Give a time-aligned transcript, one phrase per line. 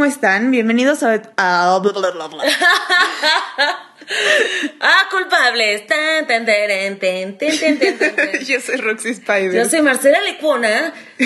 [0.00, 0.50] ¿cómo están?
[0.50, 1.20] Bienvenidos a...
[1.36, 1.76] a-
[4.80, 5.86] ah, culpables.
[5.86, 6.46] Tan, tan.
[8.46, 9.52] Yo soy Roxy Spider.
[9.52, 10.94] Yo soy Marcela Lecuna,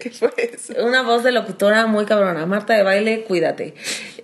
[0.00, 0.72] ¿Qué fue eso?
[0.84, 2.46] una voz de locutora muy cabrona.
[2.46, 3.74] Marta de baile, cuídate.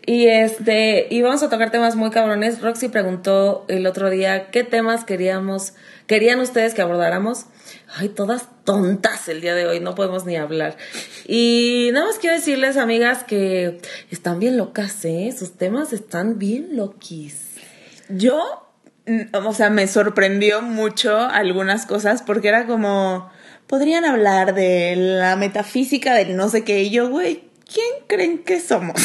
[0.07, 2.63] Y este, y vamos a tocar temas muy cabrones.
[2.63, 5.75] Roxy preguntó el otro día qué temas queríamos,
[6.07, 7.47] querían ustedes que abordáramos.
[7.91, 10.77] Ay, todas tontas el día de hoy, no podemos ni hablar.
[11.27, 13.81] Y nada más quiero decirles, amigas, que
[14.11, 15.35] están bien locas, ¿eh?
[15.37, 17.55] Sus temas están bien loquis.
[18.11, 18.69] Yo,
[19.07, 23.31] mm, o sea, me sorprendió mucho algunas cosas porque era como,
[23.67, 28.61] podrían hablar de la metafísica del no sé qué y yo, güey, ¿quién creen que
[28.61, 29.01] somos?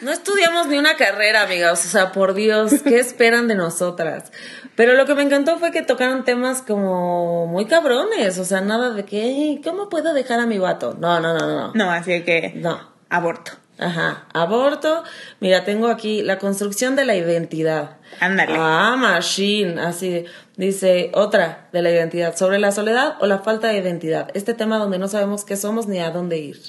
[0.00, 1.84] No estudiamos ni una carrera, amigas.
[1.84, 4.30] O sea, por Dios, ¿qué esperan de nosotras?
[4.78, 8.38] Pero lo que me encantó fue que tocaron temas como muy cabrones.
[8.38, 10.96] O sea, nada de que, "Ey, ¿cómo puedo dejar a mi vato?
[11.00, 11.72] No, no, no, no.
[11.74, 12.78] no, así que No.
[13.10, 13.50] aborto.
[13.76, 14.28] Ajá.
[14.32, 15.02] Aborto.
[15.40, 17.96] Mira, tengo aquí la construcción de la identidad.
[18.20, 18.54] Ándale.
[18.56, 19.80] Ah, machine.
[19.80, 22.36] Así dice otra de la identidad.
[22.36, 24.28] Sobre la soledad o la falta de identidad.
[24.34, 26.60] Este tema donde no sabemos qué somos ni a dónde ir.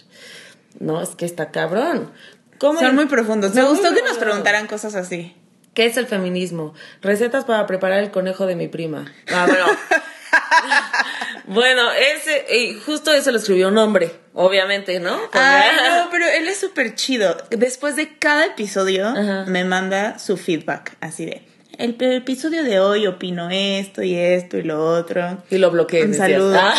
[0.80, 2.12] No, es que está cabrón.
[2.58, 3.54] ¿Cómo Son muy profundos.
[3.54, 5.36] Me gustó que nos preguntaran cosas así.
[5.74, 6.74] ¿Qué es el feminismo?
[7.02, 9.06] Recetas para preparar el conejo de mi prima.
[9.32, 9.66] Ah, bueno.
[11.48, 15.18] bueno, ese, justo eso lo escribió un hombre, obviamente, ¿no?
[15.18, 17.38] Porque- Ay, no, pero él es súper chido.
[17.52, 19.46] Después de cada episodio Ajá.
[19.48, 24.64] me manda su feedback, así de, el episodio de hoy opino esto y esto y
[24.64, 25.42] lo otro.
[25.50, 26.04] Y lo bloqueé.
[26.04, 26.60] Un saludo.
[26.60, 26.74] Ah.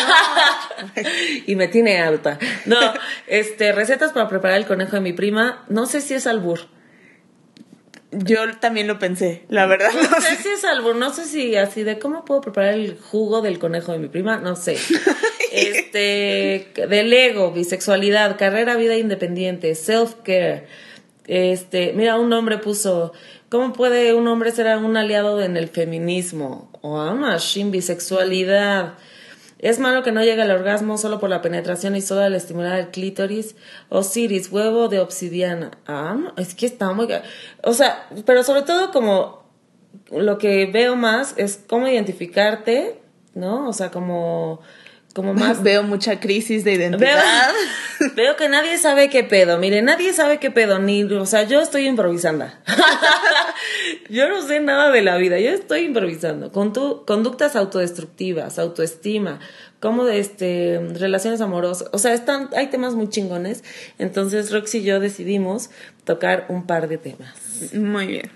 [1.46, 2.38] y me tiene alta.
[2.66, 2.78] No,
[3.26, 5.64] este, recetas para preparar el conejo de mi prima.
[5.68, 6.68] No sé si es albur.
[8.12, 9.90] Yo también lo pensé, la verdad.
[9.92, 13.40] No sé si es albur, no sé si así de cómo puedo preparar el jugo
[13.40, 14.76] del conejo de mi prima, no sé.
[15.52, 20.66] Este, del ego, bisexualidad, carrera, vida independiente, self-care.
[21.26, 23.12] Este, mira, un hombre puso,
[23.48, 26.70] ¿cómo puede un hombre ser un aliado en el feminismo?
[26.82, 28.94] O ah, machine, bisexualidad.
[29.60, 32.78] Es malo que no llegue al orgasmo solo por la penetración y solo al estimular
[32.78, 33.56] el clítoris.
[33.90, 35.70] Osiris, huevo de obsidiana.
[35.86, 37.08] Ah, es que está muy...
[37.62, 39.44] O sea, pero sobre todo como
[40.10, 43.00] lo que veo más es cómo identificarte,
[43.34, 43.68] ¿no?
[43.68, 44.60] O sea, como,
[45.20, 45.62] como más...
[45.70, 47.50] Veo mucha crisis de identidad.
[48.16, 49.58] veo que nadie sabe qué pedo.
[49.58, 50.78] Mire, nadie sabe qué pedo.
[50.78, 52.46] Ni, o sea, yo estoy improvisando.
[54.08, 55.38] yo no sé nada de la vida.
[55.38, 56.50] Yo estoy improvisando.
[56.52, 59.40] Con tu, conductas autodestructivas, autoestima,
[59.78, 61.90] como de este, relaciones amorosas.
[61.92, 63.62] O sea, están, hay temas muy chingones.
[63.98, 65.68] Entonces, Roxy y yo decidimos
[66.04, 67.34] tocar un par de temas.
[67.74, 68.30] Muy bien.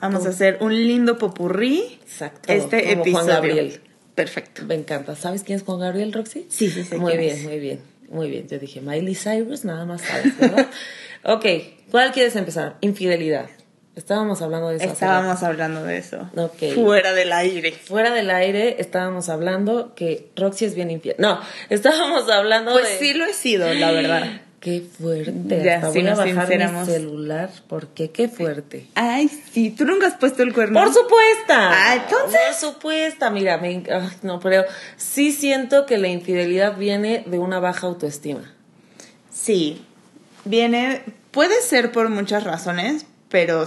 [0.00, 2.00] Vamos a hacer un lindo popurrí.
[2.02, 2.52] Exacto.
[2.52, 3.12] Este como episodio.
[3.12, 3.80] Juan Gabriel.
[4.18, 4.64] Perfecto.
[4.64, 5.14] Me encanta.
[5.14, 6.44] ¿Sabes quién es Juan Gabriel, Roxy?
[6.50, 7.44] Sí, sí, sé Muy bien, es.
[7.44, 8.48] muy bien, muy bien.
[8.48, 10.66] Yo dije, Miley Cyrus, nada más sabes, ¿verdad?
[11.22, 11.46] ok,
[11.92, 12.78] ¿cuál quieres empezar?
[12.80, 13.46] Infidelidad.
[13.94, 14.86] Estábamos hablando de eso.
[14.86, 16.28] Estábamos hablando de eso.
[16.74, 17.70] Fuera del aire.
[17.70, 21.14] Fuera del aire estábamos hablando que Roxy es bien infiel.
[21.18, 21.40] No,
[21.70, 22.98] estábamos hablando Pues de...
[22.98, 24.40] sí lo he sido, la verdad.
[24.60, 25.62] Qué fuerte.
[25.62, 28.88] Ya, Hasta si voy a bajar mi celular porque qué fuerte.
[28.96, 30.82] Ay, sí, tú nunca has puesto el cuerno.
[30.82, 31.70] Por supuesta.
[31.70, 32.40] Ah, entonces.
[32.46, 34.64] Por supuesta, mira, me, ay, no, pero
[34.96, 38.52] sí siento que la infidelidad viene de una baja autoestima.
[39.30, 39.84] Sí,
[40.44, 43.64] viene, puede ser por muchas razones, pero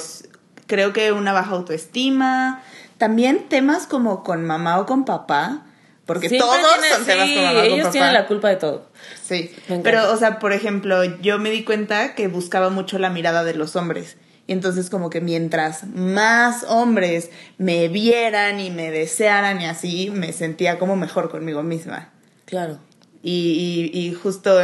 [0.67, 2.61] creo que una baja autoestima,
[2.97, 5.65] también temas como con mamá o con papá,
[6.13, 7.91] porque Siempre todos tiene- son temas sí, con mamá con ellos papá.
[7.91, 8.85] tienen la culpa de todo.
[9.23, 9.51] Sí,
[9.83, 13.53] pero o sea, por ejemplo, yo me di cuenta que buscaba mucho la mirada de
[13.53, 14.17] los hombres.
[14.47, 20.33] Y entonces como que mientras más hombres me vieran y me desearan y así, me
[20.33, 22.09] sentía como mejor conmigo misma.
[22.45, 22.79] Claro.
[23.23, 24.59] Y, y, y justo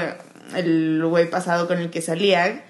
[0.56, 2.66] el güey pasado con el que salía,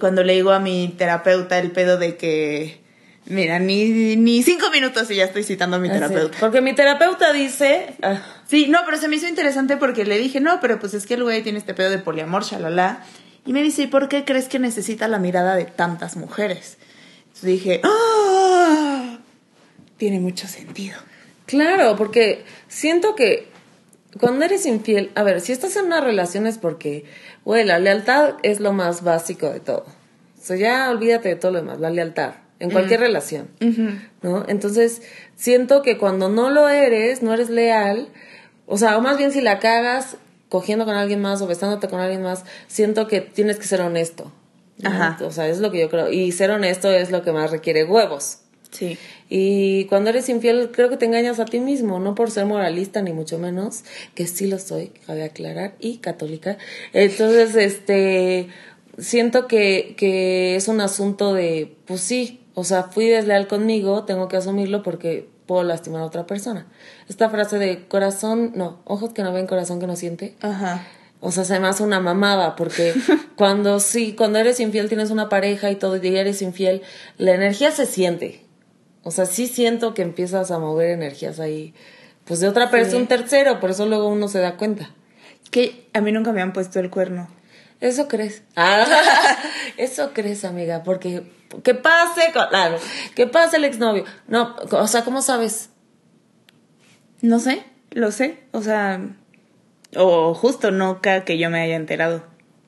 [0.00, 2.80] cuando le digo a mi terapeuta el pedo de que,
[3.26, 6.38] mira, ni, ni cinco minutos y ya estoy citando a mi terapeuta.
[6.40, 10.40] Porque mi terapeuta dice, ah, Sí, no, pero se me hizo interesante porque le dije,
[10.40, 13.04] no, pero pues es que el güey tiene este pedo de poliamor, shalala.
[13.46, 16.78] Y me dice, ¿y por qué crees que necesita la mirada de tantas mujeres?
[17.26, 19.18] Entonces dije, ¡ah!
[19.96, 20.98] Tiene mucho sentido.
[21.46, 23.48] claro, porque siento que
[24.20, 27.04] cuando eres infiel, a ver, si estás en una relación es porque,
[27.44, 29.86] güey, la lealtad es lo más básico de todo.
[30.40, 33.48] O sea, ya olvídate de todo lo demás, la lealtad, en cualquier relación.
[34.22, 34.44] ¿no?
[34.48, 35.02] Entonces,
[35.36, 38.08] siento que cuando no lo eres, no eres leal,
[38.66, 40.16] o sea, o más bien si la cagas
[40.48, 44.32] cogiendo con alguien más o besándote con alguien más, siento que tienes que ser honesto.
[44.78, 44.90] ¿no?
[44.90, 45.18] Ajá.
[45.24, 46.10] O sea, es lo que yo creo.
[46.10, 48.38] Y ser honesto es lo que más requiere huevos.
[48.70, 48.98] Sí.
[49.28, 53.02] Y cuando eres infiel, creo que te engañas a ti mismo, no por ser moralista,
[53.02, 53.84] ni mucho menos,
[54.14, 56.56] que sí lo soy, cabe aclarar, y católica.
[56.92, 58.48] Entonces, este,
[58.98, 64.28] siento que, que es un asunto de, pues sí, o sea, fui desleal conmigo, tengo
[64.28, 66.66] que asumirlo porque puedo lastimar a otra persona.
[67.08, 70.36] Esta frase de corazón, no, ojos que no ven, corazón que no siente.
[70.40, 70.86] Ajá.
[71.20, 72.94] O sea, se me hace una mamada, porque
[73.36, 76.82] cuando sí, cuando eres infiel, tienes una pareja y todo, y eres infiel,
[77.18, 78.44] la energía se siente.
[79.02, 81.74] O sea, sí siento que empiezas a mover energías ahí,
[82.24, 84.90] pues de otra persona, un tercero, por eso luego uno se da cuenta.
[85.50, 87.28] Que a mí nunca me han puesto el cuerno.
[87.84, 88.42] Eso crees.
[88.56, 88.86] Ah,
[89.76, 91.22] eso crees, amiga, porque
[91.62, 92.78] que pase, claro,
[93.14, 94.06] que pase el exnovio.
[94.26, 95.68] No, o sea, ¿cómo sabes?
[97.20, 99.02] No sé, lo sé, o sea,
[99.94, 102.24] o justo nunca que yo me haya enterado.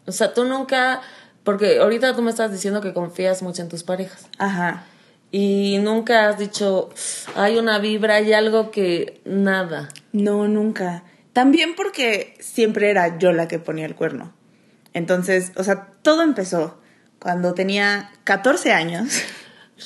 [0.06, 1.00] O sea, tú nunca,
[1.44, 4.26] porque ahorita tú me estás diciendo que confías mucho en tus parejas.
[4.36, 4.84] Ajá.
[5.30, 6.90] Y nunca has dicho,
[7.36, 9.88] hay una vibra, hay algo que nada.
[10.12, 11.04] No, nunca.
[11.32, 14.35] También porque siempre era yo la que ponía el cuerno.
[14.96, 16.80] Entonces, o sea, todo empezó
[17.18, 19.20] cuando tenía 14 años.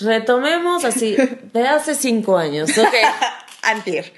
[0.01, 1.17] Retomemos así,
[1.53, 2.95] de hace 5 años, ok.
[3.65, 4.12] Antier.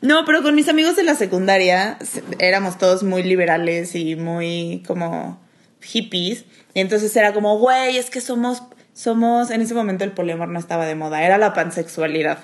[0.00, 1.98] No, pero con mis amigos de la secundaria
[2.38, 5.40] éramos todos muy liberales y muy como
[5.80, 6.44] hippies.
[6.72, 8.62] Y entonces era como, güey, es que somos,
[8.94, 12.38] somos, en ese momento el poliamor no estaba de moda, era la pansexualidad.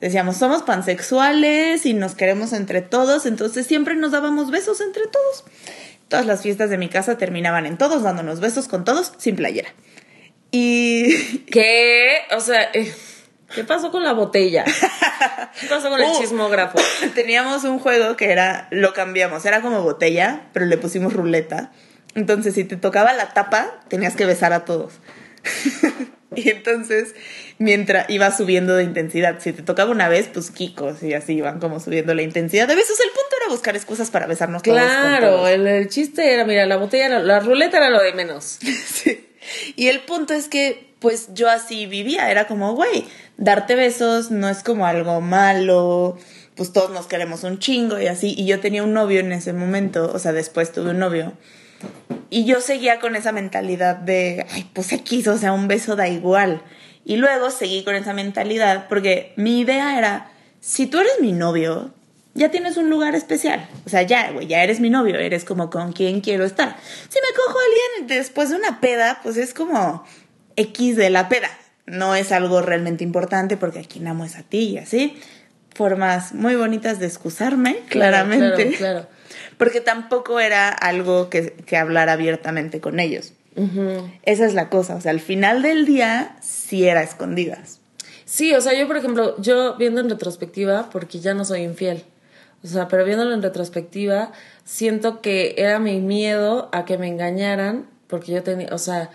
[0.00, 5.44] Decíamos, somos pansexuales y nos queremos entre todos, entonces siempre nos dábamos besos entre todos.
[6.08, 9.68] Todas las fiestas de mi casa terminaban en todos dándonos besos con todos sin playera.
[10.50, 11.16] Y...
[11.50, 12.18] ¿Qué?
[12.36, 12.70] O sea...
[12.72, 12.92] Eh,
[13.54, 14.64] ¿Qué pasó con la botella?
[15.60, 16.78] ¿Qué pasó con el uh, chismógrafo?
[17.14, 21.72] Teníamos un juego que era, lo cambiamos, era como botella, pero le pusimos ruleta.
[22.14, 24.94] Entonces, si te tocaba la tapa, tenías que besar a todos.
[26.34, 27.14] y entonces,
[27.58, 31.60] mientras iba subiendo de intensidad, si te tocaba una vez, pues kikos y así iban
[31.60, 32.98] como subiendo la intensidad de besos.
[33.00, 34.78] El punto era buscar excusas para besarnos todos.
[34.78, 38.44] Claro, el, el, chiste era, mira, la botella, la, la ruleta era lo de menos.
[38.86, 39.24] sí.
[39.76, 43.06] Y el punto es que, pues yo así vivía, era como, güey,
[43.36, 46.18] darte besos no es como algo malo,
[46.56, 48.34] pues todos nos queremos un chingo y así.
[48.36, 51.32] Y yo tenía un novio en ese momento, o sea, después tuve un novio.
[52.30, 56.08] Y yo seguía con esa mentalidad de, ay, pues X, o sea, un beso da
[56.08, 56.62] igual.
[57.04, 60.30] Y luego seguí con esa mentalidad porque mi idea era,
[60.60, 61.94] si tú eres mi novio,
[62.34, 63.66] ya tienes un lugar especial.
[63.86, 66.76] O sea, ya, güey, ya eres mi novio, eres como con quien quiero estar.
[67.08, 70.04] Si me cojo a alguien después de una peda, pues es como
[70.56, 71.48] X de la peda
[71.88, 75.20] no es algo realmente importante porque a quien amo es a ti y así.
[75.78, 78.72] Formas muy bonitas de excusarme, claramente.
[78.72, 79.06] Claro,
[79.58, 83.32] Porque tampoco era algo que, que hablar abiertamente con ellos.
[84.24, 84.96] Esa es la cosa.
[84.96, 87.78] O sea, al final del día sí era escondidas.
[88.24, 92.02] Sí, o sea, yo, por ejemplo, yo viendo en retrospectiva, porque ya no soy infiel.
[92.64, 94.32] O sea, pero viéndolo en retrospectiva,
[94.64, 99.10] siento que era mi miedo a que me engañaran, porque yo tenía, o sea,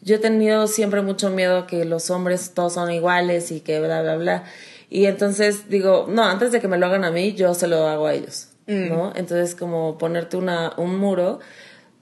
[0.00, 4.00] yo he tenido siempre mucho miedo que los hombres todos son iguales y que bla,
[4.00, 4.44] bla, bla.
[4.90, 7.86] Y entonces digo, no, antes de que me lo hagan a mí, yo se lo
[7.86, 8.88] hago a ellos, mm.
[8.88, 9.12] ¿no?
[9.14, 11.40] Entonces como ponerte una, un muro.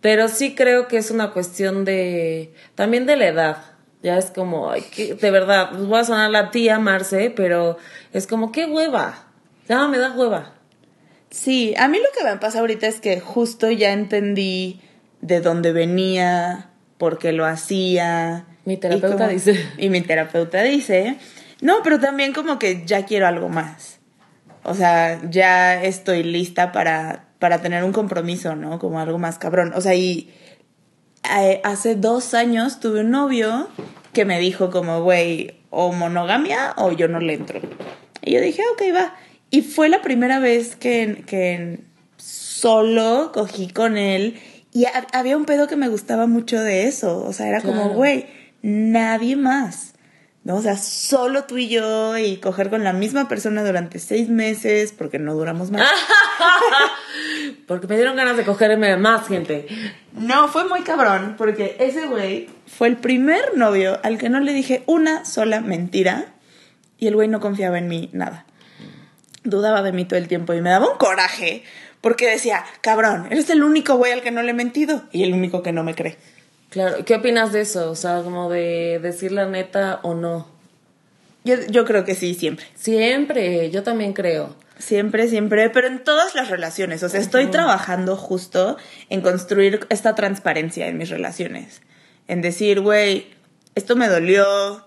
[0.01, 3.57] Pero sí creo que es una cuestión de, también de la edad.
[4.03, 7.77] Ya es como, ay, que, de verdad, pues voy a sonar la tía Marce, pero
[8.13, 9.27] es como, qué hueva.
[9.69, 10.53] Ya me da hueva.
[11.31, 14.81] Sí, a mí lo que me pasa ahorita es que justo ya entendí
[15.23, 18.47] de dónde venía, porque lo hacía.
[18.65, 19.59] Mi terapeuta dice.
[19.79, 21.19] Y mi terapeuta dice,
[21.61, 23.99] no, pero también como que ya quiero algo más.
[24.63, 28.79] O sea, ya estoy lista para, para tener un compromiso, ¿no?
[28.79, 29.73] Como algo más cabrón.
[29.75, 30.33] O sea, y
[31.39, 33.69] eh, hace dos años tuve un novio
[34.13, 37.61] que me dijo como, güey, o monogamia o yo no le entro.
[38.23, 39.15] Y yo dije, ok, va.
[39.51, 41.81] Y fue la primera vez que, que
[42.17, 44.41] solo cogí con él
[44.73, 47.25] y había un pedo que me gustaba mucho de eso.
[47.25, 48.27] O sea, era como, güey,
[48.61, 49.95] nadie más.
[50.47, 50.55] ¿No?
[50.55, 54.95] O sea, solo tú y yo y coger con la misma persona durante seis meses
[54.97, 55.83] porque no duramos más.
[57.67, 59.67] porque me dieron ganas de cogerme más gente.
[60.13, 64.53] No, fue muy cabrón porque ese güey fue el primer novio al que no le
[64.53, 66.27] dije una sola mentira
[66.97, 68.47] y el güey no confiaba en mí nada.
[69.43, 71.65] Dudaba de mí todo el tiempo y me daba un coraje
[72.01, 75.33] porque decía, cabrón, eres el único güey al que no le he mentido y el
[75.33, 76.17] único que no me cree.
[76.71, 77.91] Claro, ¿qué opinas de eso?
[77.91, 80.49] O sea, como de decir la neta o no.
[81.45, 82.67] Yo, yo creo que sí, siempre.
[82.75, 84.57] Siempre, yo también creo.
[84.79, 87.03] Siempre, siempre, pero en todas las relaciones.
[87.03, 88.77] O sea, estoy trabajando justo
[89.09, 91.81] en construir esta transparencia en mis relaciones.
[92.29, 93.29] En decir, güey,
[93.75, 94.87] esto me dolió,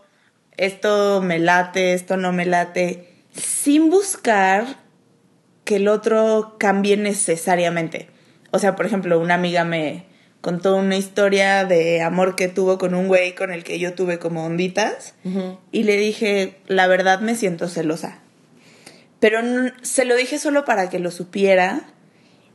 [0.57, 4.77] esto me late, esto no me late, sin buscar
[5.63, 8.09] que el otro cambie necesariamente.
[8.51, 10.05] O sea, por ejemplo, una amiga me,
[10.41, 14.19] contó una historia de amor que tuvo con un güey con el que yo tuve
[14.19, 15.13] como onditas
[15.71, 18.19] y le dije, la verdad me siento celosa.
[19.19, 19.41] Pero
[19.81, 21.87] se lo dije solo para que lo supiera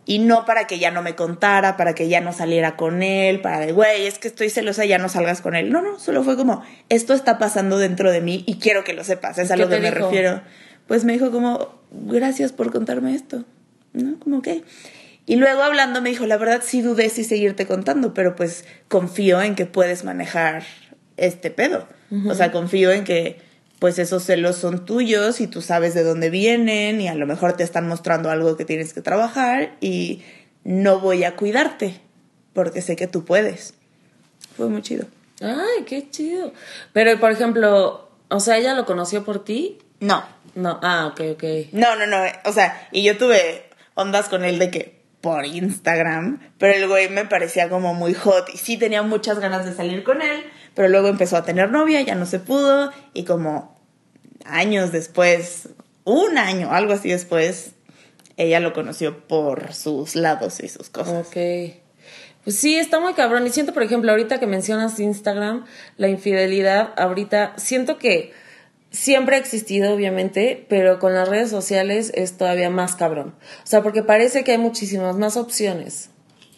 [0.07, 3.41] y no para que ya no me contara, para que ya no saliera con él,
[3.41, 5.71] para de, güey, es que estoy celosa, ya no salgas con él.
[5.71, 9.05] No, no, solo fue como, esto está pasando dentro de mí y quiero que lo
[9.05, 10.43] sepas, es a lo que me refiero.
[10.87, 13.45] Pues me dijo como, gracias por contarme esto,
[13.93, 14.19] ¿no?
[14.21, 14.49] Como, ok.
[15.27, 19.41] Y luego hablando me dijo, la verdad sí dudé si seguirte contando, pero pues confío
[19.41, 20.65] en que puedes manejar
[21.17, 21.89] este pedo.
[22.29, 23.41] O sea, confío en que
[23.81, 27.55] pues esos celos son tuyos y tú sabes de dónde vienen y a lo mejor
[27.55, 30.23] te están mostrando algo que tienes que trabajar y
[30.63, 32.01] no voy a cuidarte
[32.53, 33.75] porque sé que tú puedes.
[34.57, 35.07] Fue muy chido.
[35.41, 36.53] Ay, qué chido.
[36.93, 39.79] Pero, por ejemplo, o sea, ¿ella lo conoció por ti?
[40.01, 40.25] No.
[40.55, 41.45] No, ah, ok, ok.
[41.73, 42.19] No, no, no.
[42.45, 43.65] O sea, y yo tuve
[43.95, 44.94] ondas con él de que
[45.25, 49.65] por Instagram, pero el güey me parecía como muy hot y sí tenía muchas ganas
[49.65, 53.25] de salir con él, pero luego empezó a tener novia, ya no se pudo y
[53.25, 53.75] como
[54.45, 55.71] años después,
[56.05, 57.71] un año, algo así después,
[58.37, 61.27] ella lo conoció por sus lados y sus cosas.
[61.27, 61.37] Ok.
[62.45, 63.47] Pues sí, está muy cabrón.
[63.47, 65.65] Y siento, por ejemplo, ahorita que mencionas Instagram,
[65.97, 68.35] la infidelidad, ahorita siento que
[68.95, 73.35] siempre ha existido, obviamente, pero con las redes sociales es todavía más cabrón.
[73.65, 76.11] O sea, porque parece que hay muchísimas más opciones,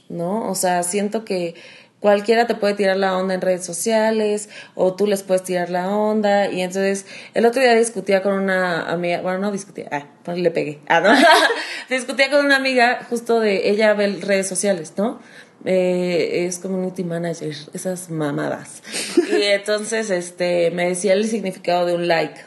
[0.09, 0.49] ¿no?
[0.49, 1.55] O sea, siento que
[1.99, 5.89] cualquiera te puede tirar la onda en redes sociales o tú les puedes tirar la
[5.89, 10.39] onda y entonces el otro día discutía con una amiga, bueno, no discutía, ah, pues
[10.39, 11.15] le pegué, ah, no,
[11.89, 15.21] discutía con una amiga justo de, ella ve redes sociales, ¿no?
[15.65, 18.83] Eh, es community manager, esas mamadas.
[19.31, 22.41] y entonces, este, me decía el significado de un like,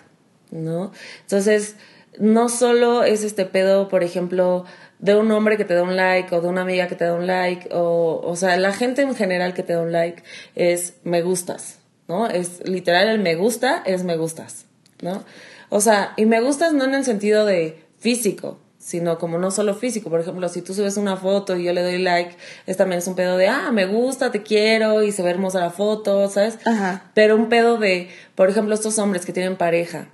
[0.52, 0.92] ¿no?
[1.22, 1.76] Entonces,
[2.18, 4.66] no solo es este pedo, por ejemplo,
[5.00, 7.14] de un hombre que te da un like o de una amiga que te da
[7.14, 10.24] un like o, o sea, la gente en general que te da un like
[10.56, 12.28] es me gustas, ¿no?
[12.28, 14.66] Es literal el me gusta es me gustas,
[15.02, 15.24] ¿no?
[15.70, 19.76] O sea, y me gustas no en el sentido de físico, sino como no solo
[19.76, 20.10] físico.
[20.10, 23.08] Por ejemplo, si tú subes una foto y yo le doy like, es también es
[23.08, 26.58] un pedo de, ah, me gusta, te quiero y se ve hermosa la foto, ¿sabes?
[26.66, 27.12] Ajá.
[27.14, 30.08] Pero un pedo de, por ejemplo, estos hombres que tienen pareja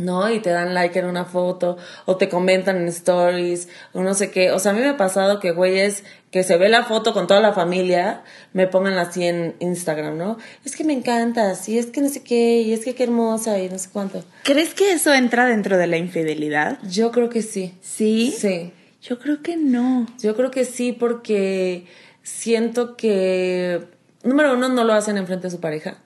[0.00, 0.30] ¿no?
[0.30, 1.76] Y te dan like en una foto
[2.06, 4.50] o te comentan en stories o no sé qué.
[4.50, 7.26] O sea, a mí me ha pasado que güeyes que se ve la foto con
[7.26, 10.38] toda la familia me pongan así en Instagram, ¿no?
[10.64, 13.58] Es que me encanta, y es que no sé qué, y es que qué hermosa
[13.58, 14.24] y no sé cuánto.
[14.44, 16.78] ¿Crees que eso entra dentro de la infidelidad?
[16.88, 17.74] Yo creo que sí.
[17.80, 18.34] ¿Sí?
[18.36, 18.72] Sí.
[19.02, 20.06] Yo creo que no.
[20.20, 21.86] Yo creo que sí porque
[22.22, 23.86] siento que,
[24.22, 25.98] número uno, no lo hacen enfrente de su pareja.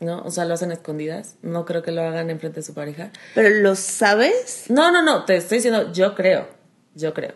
[0.00, 0.22] ¿No?
[0.22, 1.36] O sea, lo hacen escondidas.
[1.42, 3.10] No creo que lo hagan enfrente de su pareja.
[3.34, 4.64] ¿Pero lo sabes?
[4.68, 5.24] No, no, no.
[5.24, 6.48] Te estoy diciendo, yo creo.
[6.94, 7.34] Yo creo.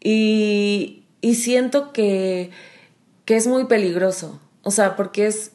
[0.00, 2.50] Y, y siento que,
[3.24, 4.40] que es muy peligroso.
[4.62, 5.52] O sea, porque es,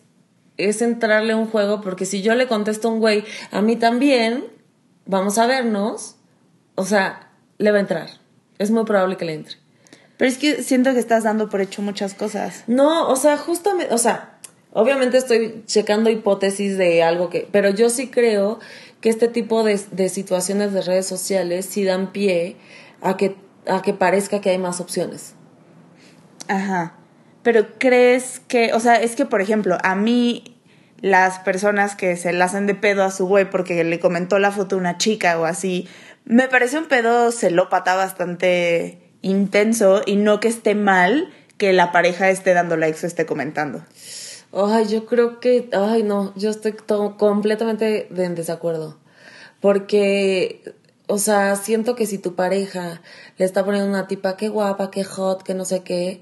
[0.57, 1.81] es entrarle a un juego.
[1.81, 4.45] Porque si yo le contesto a un güey, a mí también,
[5.05, 6.15] vamos a vernos.
[6.75, 8.09] O sea, le va a entrar.
[8.57, 9.57] Es muy probable que le entre.
[10.17, 12.63] Pero es que siento que estás dando por hecho muchas cosas.
[12.67, 14.37] No, o sea, justamente, o sea,
[14.73, 18.59] Obviamente estoy checando hipótesis de algo que, pero yo sí creo
[19.01, 22.55] que este tipo de, de situaciones de redes sociales sí dan pie
[23.01, 23.35] a que,
[23.67, 25.33] a que parezca que hay más opciones.
[26.47, 26.95] Ajá.
[27.43, 30.57] Pero crees que, o sea, es que por ejemplo, a mí
[31.01, 34.51] las personas que se la hacen de pedo a su güey porque le comentó la
[34.51, 35.89] foto una chica o así,
[36.25, 42.29] me parece un pedo celópata bastante intenso y no que esté mal que la pareja
[42.29, 43.83] esté dando likes o esté comentando.
[44.53, 46.73] Ay, yo creo que, ay, no, yo estoy
[47.17, 48.97] completamente en desacuerdo.
[49.61, 50.75] Porque,
[51.07, 53.01] o sea, siento que si tu pareja
[53.37, 56.21] le está poniendo una tipa, qué guapa, qué hot, que no sé qué,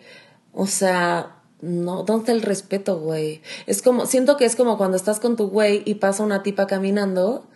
[0.53, 3.41] o sea, no, ¿dónde está el respeto, güey?
[3.67, 6.67] Es como, siento que es como cuando estás con tu güey y pasa una tipa
[6.67, 7.48] caminando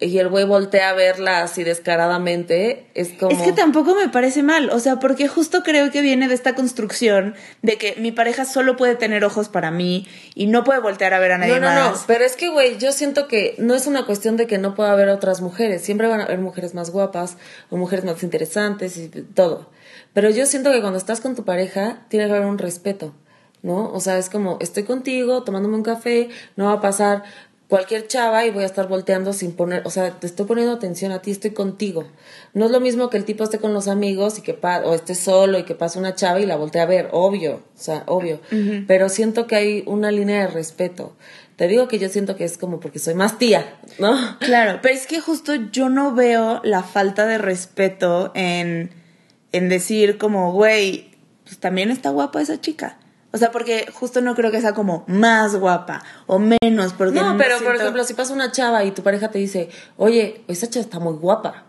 [0.00, 3.30] y el güey voltea a verla así descaradamente, es como...
[3.30, 6.54] Es que tampoco me parece mal, o sea, porque justo creo que viene de esta
[6.54, 11.14] construcción de que mi pareja solo puede tener ojos para mí y no puede voltear
[11.14, 11.74] a ver a nadie más.
[11.74, 14.46] No, no, no, pero es que, güey, yo siento que no es una cuestión de
[14.46, 17.36] que no pueda haber otras mujeres, siempre van a haber mujeres más guapas
[17.70, 19.70] o mujeres más interesantes y todo.
[20.12, 23.14] Pero yo siento que cuando estás con tu pareja, tiene que haber un respeto.
[23.62, 23.90] ¿no?
[23.92, 27.22] O sea, es como, estoy contigo, tomándome un café, no va a pasar
[27.74, 31.10] cualquier chava y voy a estar volteando sin poner, o sea, te estoy poniendo atención
[31.10, 32.04] a ti, estoy contigo.
[32.52, 35.16] No es lo mismo que el tipo esté con los amigos y que o esté
[35.16, 38.40] solo y que pase una chava y la voltee a ver, obvio, o sea, obvio.
[38.86, 41.16] Pero siento que hay una línea de respeto.
[41.56, 44.16] Te digo que yo siento que es como porque soy más tía, ¿no?
[44.38, 48.90] Claro, pero es que justo yo no veo la falta de respeto en,
[49.50, 51.10] en decir como, güey,
[51.42, 52.98] pues también está guapa esa chica.
[53.34, 57.36] O sea, porque justo no creo que sea como más guapa o menos, porque No,
[57.36, 60.84] pero por ejemplo, si pasa una chava y tu pareja te dice, oye, esa chava
[60.84, 61.64] está muy guapa.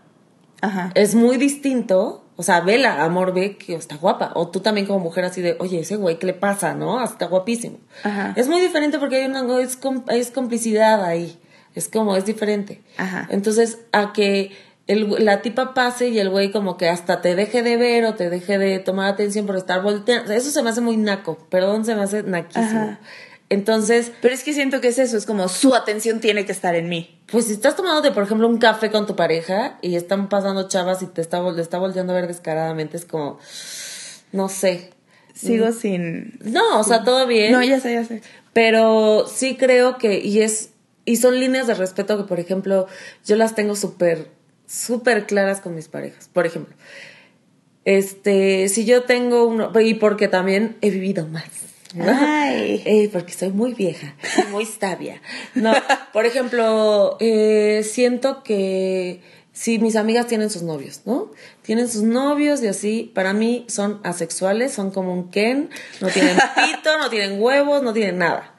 [0.60, 0.92] Ajá.
[0.94, 2.24] Es muy distinto.
[2.36, 4.30] O sea, vela, amor, ve que está guapa.
[4.36, 6.72] O tú también como mujer así de, oye, ese güey, ¿qué le pasa?
[6.74, 7.02] ¿No?
[7.02, 7.78] Está guapísimo.
[8.04, 8.32] Ajá.
[8.36, 9.76] Es muy diferente porque hay una, es,
[10.10, 11.36] es complicidad ahí.
[11.74, 12.84] Es como, es diferente.
[12.96, 13.26] Ajá.
[13.28, 14.52] Entonces, a que
[14.86, 18.14] el, la tipa pase y el güey como que hasta te deje de ver o
[18.14, 20.32] te deje de tomar atención por estar volteando.
[20.32, 21.38] Eso se me hace muy naco.
[21.50, 22.66] Perdón, se me hace naquísimo.
[22.80, 23.00] Ajá.
[23.48, 26.74] Entonces, Pero es que siento que es eso, es como su atención tiene que estar
[26.74, 27.16] en mí.
[27.30, 31.00] pues si estás tomándote, por ejemplo, un café con tu pareja y están pasando chavas
[31.02, 33.38] y te está, vol- te está volteando a ver descaradamente, es como,
[34.32, 34.90] no sé.
[35.34, 36.38] Sigo sin...
[36.42, 37.52] No, o sea, todo bien.
[37.52, 38.20] No, ya sé, ya sé.
[38.52, 40.70] Pero sí creo que, y es,
[41.04, 42.88] y son líneas de respeto que, por ejemplo,
[43.26, 44.28] yo las tengo súper,
[44.66, 46.28] súper claras con mis parejas.
[46.32, 46.74] Por ejemplo,
[47.84, 51.44] este, si yo tengo uno, y porque también he vivido más.
[51.94, 52.04] ¿no?
[52.08, 52.82] Ay.
[52.84, 54.14] Eh, porque soy muy vieja,
[54.50, 55.22] muy sabia.
[55.54, 55.72] No,
[56.12, 61.30] por ejemplo, eh, siento que si mis amigas tienen sus novios, ¿no?
[61.62, 65.70] Tienen sus novios y así, para mí son asexuales, son como un Ken,
[66.00, 68.55] no tienen pito, no tienen huevos, no tienen nada.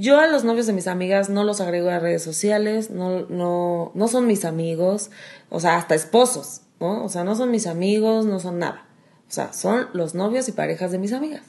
[0.00, 3.92] Yo a los novios de mis amigas no los agrego a redes sociales, no, no,
[3.94, 5.10] no son mis amigos,
[5.50, 7.04] o sea, hasta esposos, ¿no?
[7.04, 8.86] O sea, no son mis amigos, no son nada.
[9.28, 11.42] O sea, son los novios y parejas de mis amigas.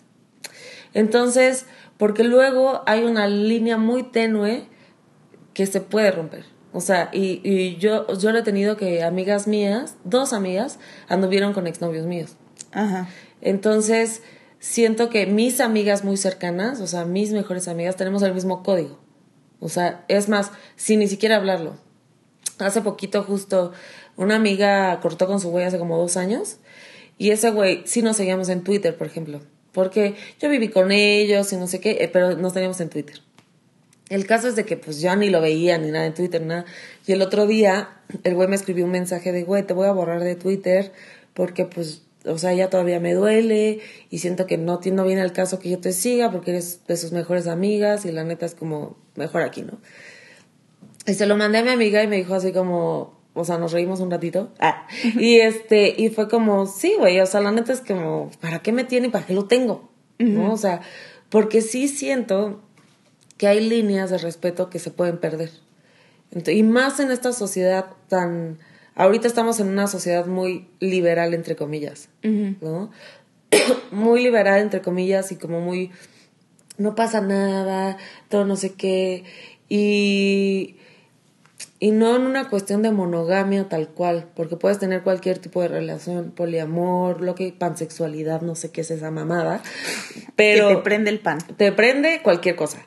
[0.93, 1.65] Entonces,
[1.97, 4.65] porque luego hay una línea muy tenue
[5.53, 6.43] que se puede romper.
[6.73, 10.77] O sea, y, y yo, yo lo he tenido que amigas mías, dos amigas,
[11.07, 12.35] anduvieron con exnovios míos.
[12.73, 13.07] Ajá.
[13.39, 14.23] Entonces,
[14.61, 18.99] siento que mis amigas muy cercanas, o sea, mis mejores amigas, tenemos el mismo código.
[19.59, 21.75] O sea, es más, sin ni siquiera hablarlo.
[22.59, 23.73] Hace poquito justo
[24.15, 26.57] una amiga cortó con su güey hace como dos años
[27.17, 29.41] y ese güey sí nos seguíamos en Twitter, por ejemplo.
[29.71, 33.19] Porque yo viví con ellos y no sé qué, eh, pero nos teníamos en Twitter.
[34.09, 36.65] El caso es de que pues yo ni lo veía ni nada en Twitter, nada.
[37.07, 37.89] Y el otro día
[38.23, 40.91] el güey me escribió un mensaje de, güey, te voy a borrar de Twitter
[41.33, 43.79] porque pues, o sea, ya todavía me duele
[44.09, 46.97] y siento que no, no viene el caso que yo te siga porque eres de
[46.97, 49.79] sus mejores amigas y la neta es como mejor aquí, ¿no?
[51.07, 53.71] Y se lo mandé a mi amiga y me dijo así como, o sea, nos
[53.71, 54.51] reímos un ratito.
[54.59, 58.59] Ah, y este, y fue como, sí, güey, o sea, la neta es como, ¿para
[58.59, 59.89] qué me tiene y para qué lo tengo?
[60.19, 60.53] ¿No?
[60.53, 60.81] O sea,
[61.29, 62.61] porque sí siento
[63.37, 65.49] que hay líneas de respeto que se pueden perder.
[66.45, 68.59] Y más en esta sociedad tan...
[68.95, 72.91] Ahorita estamos en una sociedad muy liberal, entre comillas, ¿no?
[73.91, 75.91] muy liberal, entre comillas, y como muy...
[76.77, 77.97] No pasa nada,
[78.29, 79.23] todo no sé qué.
[79.69, 80.75] Y...
[81.79, 85.67] Y no en una cuestión de monogamia tal cual, porque puedes tener cualquier tipo de
[85.67, 89.63] relación, poliamor, lo que pansexualidad, no sé qué es esa mamada,
[90.35, 91.39] pero Que te prende el pan.
[91.57, 92.85] te prende cualquier cosa.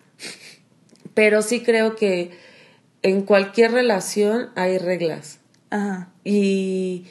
[1.12, 2.30] Pero sí creo que
[3.02, 5.40] en cualquier relación hay reglas.
[5.74, 6.12] Ajá.
[6.22, 7.06] Y,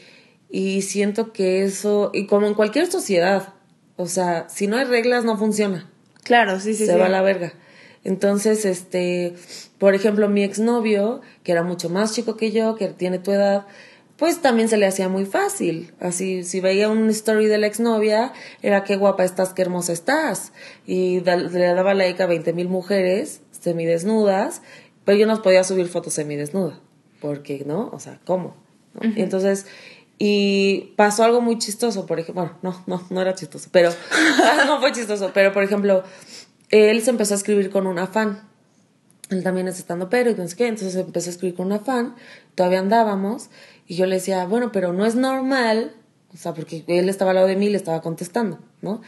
[0.49, 3.53] y siento que eso, y como en cualquier sociedad,
[3.97, 5.89] o sea, si no hay reglas no funciona,
[6.23, 6.97] Claro, sí, sí, se sí.
[6.99, 7.51] va a la verga.
[8.05, 9.33] Entonces, este,
[9.77, 13.65] por ejemplo, mi exnovio, que era mucho más chico que yo, que tiene tu edad,
[14.15, 15.91] pues también se le hacía muy fácil.
[15.99, 20.53] Así, si veía un story de la exnovia, era qué guapa estás, qué hermosa estás.
[20.85, 24.61] Y le daba like a 20 mil mujeres semidesnudas,
[25.03, 26.79] pero yo no podía subir fotos semidesnuda.
[27.23, 27.89] Porque, ¿no?
[27.93, 28.53] O sea, ¿cómo?
[28.93, 29.01] ¿No?
[29.15, 29.65] Entonces,
[30.19, 33.91] y pasó algo muy chistoso, por ejemplo, bueno, no, no, no era chistoso, pero,
[34.67, 36.03] no fue chistoso, pero por ejemplo,
[36.69, 38.41] él se empezó a escribir con una fan.
[39.29, 41.79] Él también es estando pero y no sé qué, entonces empezó a escribir con una
[41.79, 42.13] fan,
[42.55, 43.49] todavía andábamos,
[43.87, 45.95] y yo le decía, bueno, pero no es normal,
[46.33, 49.01] o sea, porque él estaba al lado de mí y le estaba contestando, ¿no?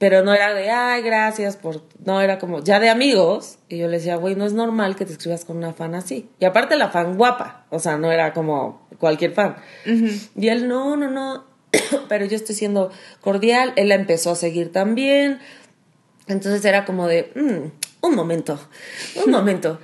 [0.00, 3.86] Pero no era de, ay, gracias por, no, era como, ya de amigos, y yo
[3.86, 6.26] le decía, güey, no es normal que te escribas con una fan así.
[6.38, 9.56] Y aparte la fan guapa, o sea, no era como cualquier fan.
[10.34, 11.44] Y él, no, no, no,
[12.08, 15.38] pero yo estoy siendo cordial, él la empezó a seguir también,
[16.28, 18.58] entonces era como de, "Mm, un momento,
[19.22, 19.80] un momento.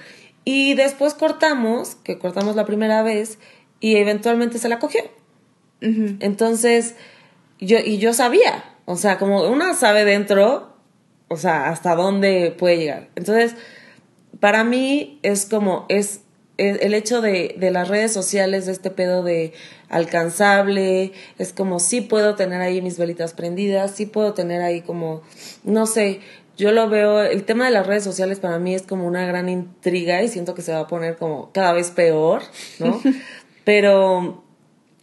[0.46, 3.38] Y después cortamos, que cortamos la primera vez,
[3.80, 5.02] y eventualmente se la cogió.
[5.82, 6.94] Entonces,
[7.60, 10.74] yo, y yo sabía, o sea, como una sabe dentro,
[11.28, 13.08] o sea, hasta dónde puede llegar.
[13.16, 13.54] Entonces,
[14.40, 16.20] para mí es como, es,
[16.56, 19.52] es- el hecho de, de las redes sociales, de este pedo de
[19.88, 25.22] alcanzable, es como sí puedo tener ahí mis velitas prendidas, sí puedo tener ahí como,
[25.64, 26.20] no sé,
[26.56, 29.48] yo lo veo, el tema de las redes sociales para mí es como una gran
[29.50, 32.42] intriga y siento que se va a poner como cada vez peor,
[32.78, 33.00] ¿no?
[33.64, 34.42] Pero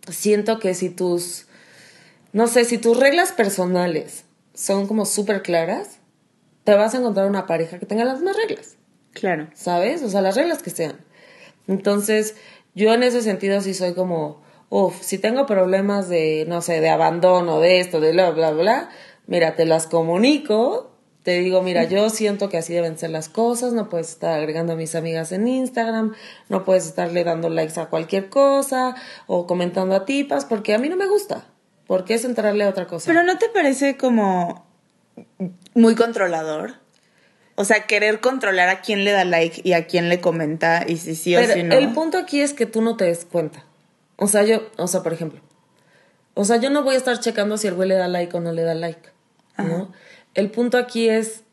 [0.10, 1.46] siento que si tus,
[2.34, 6.00] no sé, si tus reglas personales son como súper claras,
[6.64, 8.78] te vas a encontrar una pareja que tenga las mismas reglas,
[9.14, 9.48] Claro.
[9.54, 10.02] ¿sabes?
[10.04, 10.98] O sea, las reglas que sean.
[11.68, 12.36] Entonces,
[12.76, 16.90] yo en ese sentido sí soy como, uff, si tengo problemas de, no sé, de
[16.90, 18.90] abandono, de esto, de bla, bla, bla,
[19.28, 20.92] mira, te las comunico,
[21.22, 24.74] te digo, mira, yo siento que así deben ser las cosas, no puedes estar agregando
[24.74, 26.14] a mis amigas en Instagram,
[26.50, 28.96] no puedes estarle dando likes a cualquier cosa
[29.28, 31.46] o comentando a tipas, porque a mí no me gusta,
[31.88, 33.08] porque es entrarle a otra cosa.
[33.08, 34.66] Pero ¿no te parece como
[35.74, 36.76] muy controlador?
[37.56, 40.98] O sea, querer controlar a quién le da like y a quién le comenta y
[40.98, 41.76] si sí o Pero si no.
[41.76, 43.64] el punto aquí es que tú no te des cuenta.
[44.16, 45.40] O sea, yo, o sea, por ejemplo,
[46.34, 48.40] o sea, yo no voy a estar checando si el güey le da like o
[48.40, 49.10] no le da like,
[49.58, 49.92] ¿no?
[50.34, 51.44] El punto aquí es,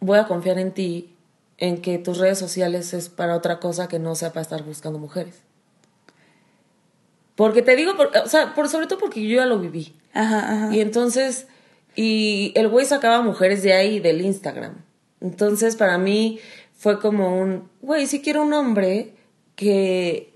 [0.00, 1.14] voy a confiar en ti,
[1.58, 4.98] en que tus redes sociales es para otra cosa que no sea para estar buscando
[4.98, 5.43] mujeres.
[7.36, 9.94] Porque te digo, por- o sea, por, sobre todo porque yo ya lo viví.
[10.12, 10.74] Ajá, ajá.
[10.74, 11.46] Y entonces,
[11.96, 14.76] y el güey sacaba mujeres de ahí, del Instagram.
[15.20, 16.38] Entonces, para mí
[16.76, 19.14] fue como un, güey, si quiero un hombre
[19.56, 20.32] que,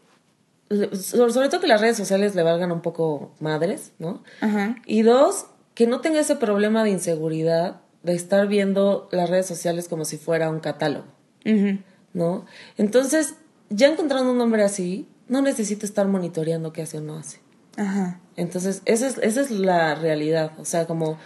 [0.93, 4.23] sobre todo que las redes sociales le valgan un poco madres, ¿no?
[4.41, 4.77] Ajá.
[4.87, 9.89] Y dos, que no tenga ese problema de inseguridad de estar viendo las redes sociales
[9.89, 11.07] como si fuera un catálogo,
[11.45, 11.79] Ujú.
[12.15, 12.47] ¿no?
[12.77, 13.35] Entonces,
[13.71, 17.39] ya encontrando un hombre así, no necesito estar monitoreando qué hace o no hace.
[17.77, 18.21] Ajá.
[18.37, 20.53] Entonces, esa es, esa es la realidad.
[20.59, 21.19] O sea, como,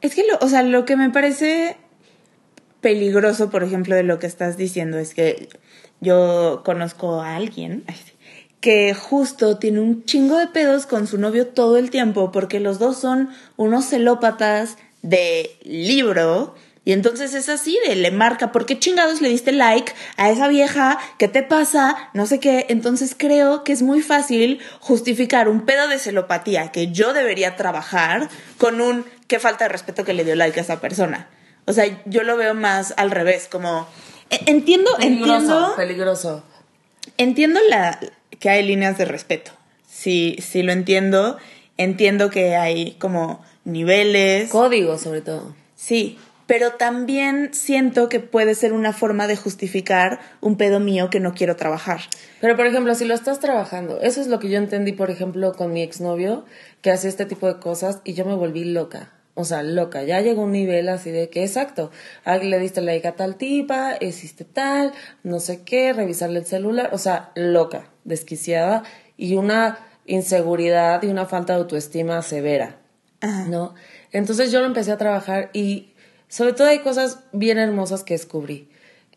[0.00, 1.76] Es que, lo, o sea, lo que me parece
[2.80, 5.48] peligroso, por ejemplo, de lo que estás diciendo es que
[6.00, 7.84] yo conozco a alguien
[8.60, 12.78] que justo tiene un chingo de pedos con su novio todo el tiempo porque los
[12.78, 16.54] dos son unos celópatas de libro.
[16.88, 20.48] Y entonces es así, de le marca, ¿por qué chingados le diste like a esa
[20.48, 20.98] vieja?
[21.18, 21.94] ¿Qué te pasa?
[22.14, 22.64] No sé qué.
[22.70, 28.30] Entonces creo que es muy fácil justificar un pedo de celopatía que yo debería trabajar
[28.56, 31.28] con un qué falta de respeto que le dio like a esa persona.
[31.66, 33.86] O sea, yo lo veo más al revés, como
[34.30, 36.42] e- entiendo, peligroso, entiendo, peligroso.
[37.18, 38.00] entiendo la
[38.40, 39.50] que hay líneas de respeto.
[39.86, 41.36] Sí, sí lo entiendo.
[41.76, 44.48] Entiendo que hay como niveles.
[44.48, 45.54] Código, sobre todo.
[45.76, 51.20] Sí, pero también siento que puede ser una forma de justificar un pedo mío que
[51.20, 52.00] no quiero trabajar.
[52.40, 55.52] Pero, por ejemplo, si lo estás trabajando, eso es lo que yo entendí, por ejemplo,
[55.52, 56.46] con mi exnovio,
[56.80, 59.12] que hacía este tipo de cosas y yo me volví loca.
[59.34, 60.04] O sea, loca.
[60.04, 61.90] Ya llegó un nivel así de que, exacto,
[62.24, 66.88] le diste like a tal tipa, hiciste tal, no sé qué, revisarle el celular.
[66.92, 68.84] O sea, loca, desquiciada
[69.18, 72.78] y una inseguridad y una falta de autoestima severa.
[73.20, 73.44] Ajá.
[73.48, 73.74] ¿no?
[74.12, 75.92] Entonces yo lo empecé a trabajar y
[76.28, 78.68] sobre todo hay cosas bien hermosas que descubrí.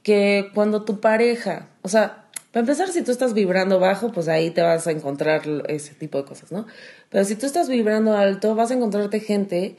[0.04, 4.50] Que cuando tu pareja, o sea, para empezar, si tú estás vibrando bajo, pues ahí
[4.50, 6.66] te vas a encontrar ese tipo de cosas, ¿no?
[7.10, 9.78] Pero si tú estás vibrando alto, vas a encontrarte gente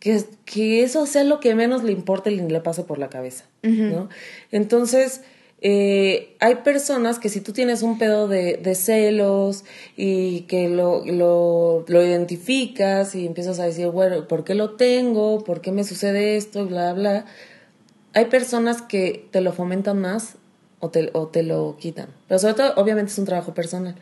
[0.00, 3.44] que, que eso sea lo que menos le importe y le pase por la cabeza,
[3.62, 4.08] ¿no?
[4.50, 5.22] Entonces,
[5.60, 9.64] eh, hay personas que si tú tienes un pedo de, celos
[9.96, 15.42] y que lo, lo, lo identificas y empiezas a decir, bueno, ¿por qué lo tengo?
[15.42, 16.66] ¿Por qué me sucede esto?
[16.66, 17.24] Bla, bla.
[18.14, 20.36] Hay personas que te lo fomentan más
[20.80, 22.08] o te, o te lo quitan.
[22.28, 23.96] Pero sobre todo, obviamente es un trabajo personal.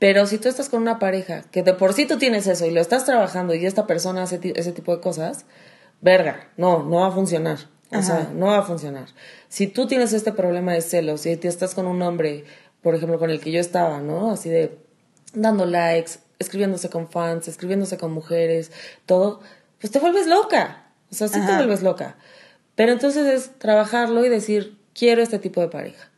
[0.00, 2.72] Pero si tú estás con una pareja que de por sí tú tienes eso y
[2.72, 5.44] lo estás trabajando y esta persona hace ese tipo de cosas,
[6.00, 7.71] verga, no, no va a funcionar.
[7.92, 9.08] O sea, no va a funcionar.
[9.48, 12.44] Si tú tienes este problema de celos y te estás con un hombre,
[12.80, 14.30] por ejemplo, con el que yo estaba, ¿no?
[14.30, 14.78] Así de
[15.34, 18.72] dando likes, escribiéndose con fans, escribiéndose con mujeres,
[19.06, 19.40] todo,
[19.80, 20.86] pues te vuelves loca.
[21.10, 22.16] O sea, sí te vuelves loca.
[22.74, 26.10] Pero entonces es trabajarlo y decir, quiero este tipo de pareja.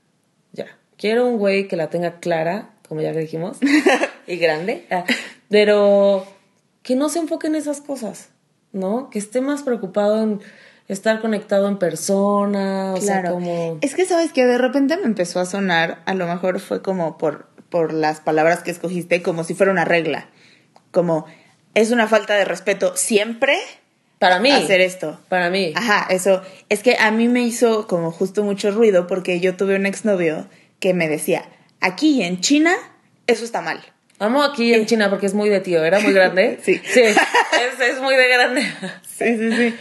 [0.53, 0.67] Ya.
[0.97, 3.59] Quiero un güey que la tenga clara, como ya dijimos,
[4.27, 5.05] y grande, ah,
[5.49, 6.27] pero
[6.83, 8.29] que no se enfoque en esas cosas,
[8.73, 9.11] ¿no?
[9.11, 10.41] Que esté más preocupado en
[10.89, 13.79] estar conectado en persona, o sea, como...
[13.81, 17.17] Es que sabes que de repente me empezó a sonar, a lo mejor fue como
[17.17, 20.29] por, por las palabras que escogiste, como si fuera una regla.
[20.91, 21.27] Como
[21.75, 23.59] es una falta de respeto siempre
[24.19, 24.51] Para mí.
[24.51, 25.19] hacer esto.
[25.29, 25.73] Para mí.
[25.75, 26.43] Ajá, eso.
[26.69, 30.47] Es que a mí me hizo como justo mucho ruido porque yo tuve un exnovio
[30.81, 31.47] que me decía,
[31.81, 32.75] aquí en China,
[33.27, 33.81] eso está mal.
[34.21, 36.61] Amo aquí en China porque es muy de tío, ¿era muy grande?
[36.65, 36.81] Sí.
[36.85, 37.17] Sí, es,
[37.81, 38.63] es muy de grande.
[39.03, 39.75] Sí, sí, sí.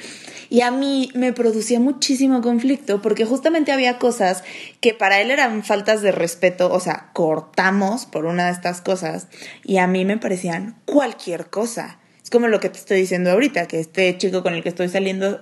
[0.53, 4.43] Y a mí me producía muchísimo conflicto porque justamente había cosas
[4.81, 9.29] que para él eran faltas de respeto, o sea, cortamos por una de estas cosas
[9.63, 11.97] y a mí me parecían cualquier cosa.
[12.21, 14.89] Es como lo que te estoy diciendo ahorita, que este chico con el que estoy
[14.89, 15.39] saliendo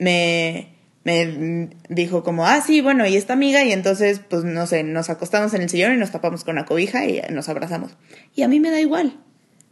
[0.00, 0.74] me,
[1.04, 5.08] me dijo como, ah, sí, bueno, y esta amiga y entonces, pues, no sé, nos
[5.08, 7.92] acostamos en el sillón y nos tapamos con la cobija y nos abrazamos.
[8.34, 9.20] Y a mí me da igual.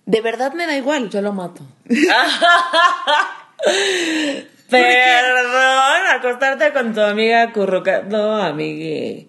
[0.07, 1.11] De verdad me da igual.
[1.11, 1.67] Yo lo mato.
[4.71, 8.03] Perdón, acostarte con tu amiga curruca.
[8.03, 9.29] No, amigue.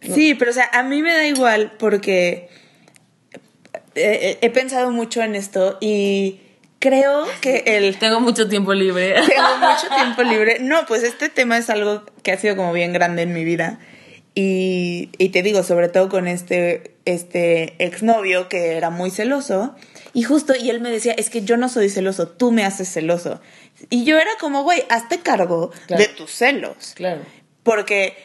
[0.00, 2.48] Sí, pero o sea, a mí me da igual porque
[3.94, 6.40] he, he pensado mucho en esto y
[6.82, 7.96] creo que el...
[7.96, 9.14] Tengo mucho tiempo libre.
[9.28, 10.58] Tengo mucho tiempo libre.
[10.60, 13.78] No, pues este tema es algo que ha sido como bien grande en mi vida.
[14.34, 19.76] Y, y te digo, sobre todo con este, este exnovio que era muy celoso.
[20.14, 22.92] Y justo, y él me decía, es que yo no soy celoso, tú me haces
[22.92, 23.40] celoso.
[23.88, 26.02] Y yo era como, güey, hazte cargo Claro.
[26.02, 26.92] de tus celos.
[26.94, 27.22] Claro.
[27.62, 28.16] Porque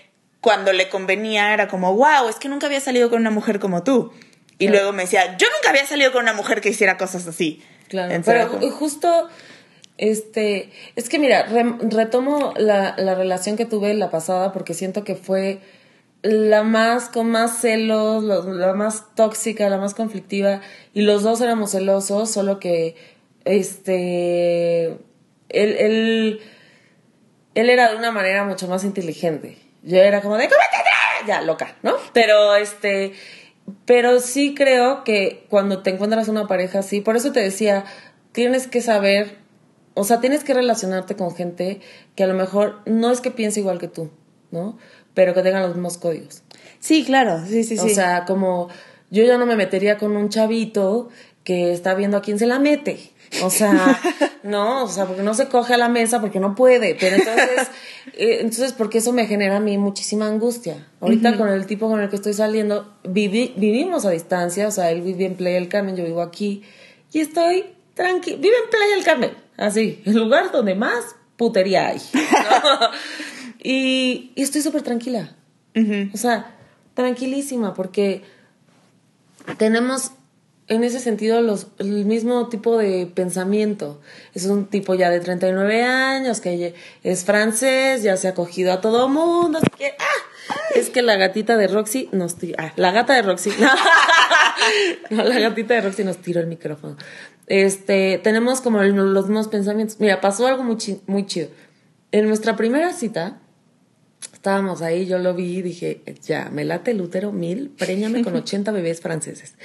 [0.42, 3.84] cuando le convenía era como, wow, es que nunca había salido con una mujer como
[3.84, 4.12] tú.
[4.60, 4.74] Y Claro.
[4.80, 7.64] luego me decía, yo nunca había salido con una mujer que hiciera cosas así.
[7.88, 9.30] Claro, pero como- justo,
[9.98, 11.44] este, es que mira,
[11.90, 15.60] retomo la, la relación que tuve la pasada porque siento que fue
[16.24, 20.62] la más, con más celos, lo- la más tóxica, la más conflictiva,
[20.94, 22.96] y los dos éramos celosos, solo que,
[23.46, 24.98] este, él,
[25.50, 26.40] él,
[27.56, 29.58] él era de una manera mucho más inteligente.
[29.84, 30.44] Yo era como de,
[31.28, 31.94] ya, loca, ¿no?
[32.14, 33.14] Pero este,
[33.86, 37.86] pero sí creo que cuando te encuentras una pareja así, por eso te decía,
[38.32, 39.38] tienes que saber,
[39.94, 41.80] o sea, tienes que relacionarte con gente
[42.16, 44.12] que a lo mejor no es que piense igual que tú,
[44.52, 44.78] ¿no?
[45.18, 46.44] Pero que tengan los mismos códigos.
[46.80, 47.84] Sí, claro, sí, sí, sí.
[47.84, 48.70] O sea, como
[49.10, 51.10] yo ya no me metería con un chavito
[51.44, 53.12] que está viendo a quién se la mete.
[53.42, 54.00] O sea,
[54.44, 56.94] no, o sea, porque no se coge a la mesa porque no puede.
[57.00, 57.68] Pero entonces,
[58.14, 60.88] eh, entonces porque eso me genera a mí muchísima angustia.
[61.02, 64.92] Ahorita con el tipo con el que estoy saliendo, vivi- vivimos a distancia, o sea,
[64.92, 66.62] él vive en Playa del Carmen, yo vivo aquí,
[67.12, 68.38] y estoy tranquila.
[68.40, 72.02] Vive en Playa del Carmen, así, el lugar donde más putería hay.
[72.14, 72.22] ¿no?
[73.72, 75.36] y, y estoy súper tranquila.
[76.14, 76.56] O sea,
[76.96, 78.24] tranquilísima, porque
[79.58, 80.12] tenemos
[80.68, 84.02] en ese sentido los, el mismo tipo de pensamiento.
[84.34, 88.82] Es un tipo ya de 39 años, que es francés, ya se ha cogido a
[88.82, 89.60] todo mundo.
[89.60, 90.54] así que, ¡ah!
[90.76, 92.56] Es que la gatita de Roxy nos tiró.
[92.58, 93.52] Ah, la gata de Roxy.
[95.12, 96.98] No, la gatita de Roxy nos tiró el micrófono.
[97.46, 100.00] Este, tenemos como los mismos pensamientos.
[100.00, 101.50] Mira, pasó algo muy, chi- muy chido.
[102.12, 103.40] En nuestra primera cita,
[104.48, 108.34] Estábamos ahí, yo lo vi y dije, ya, me late el útero mil, préñame con
[108.38, 109.56] 80 bebés franceses.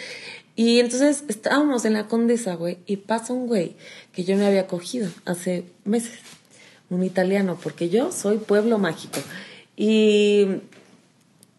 [0.57, 3.77] Y entonces estábamos en la condesa, güey, y pasa un güey
[4.12, 6.18] que yo me había cogido hace meses,
[6.90, 9.21] un italiano, porque yo soy pueblo mágico.
[9.77, 10.49] Y,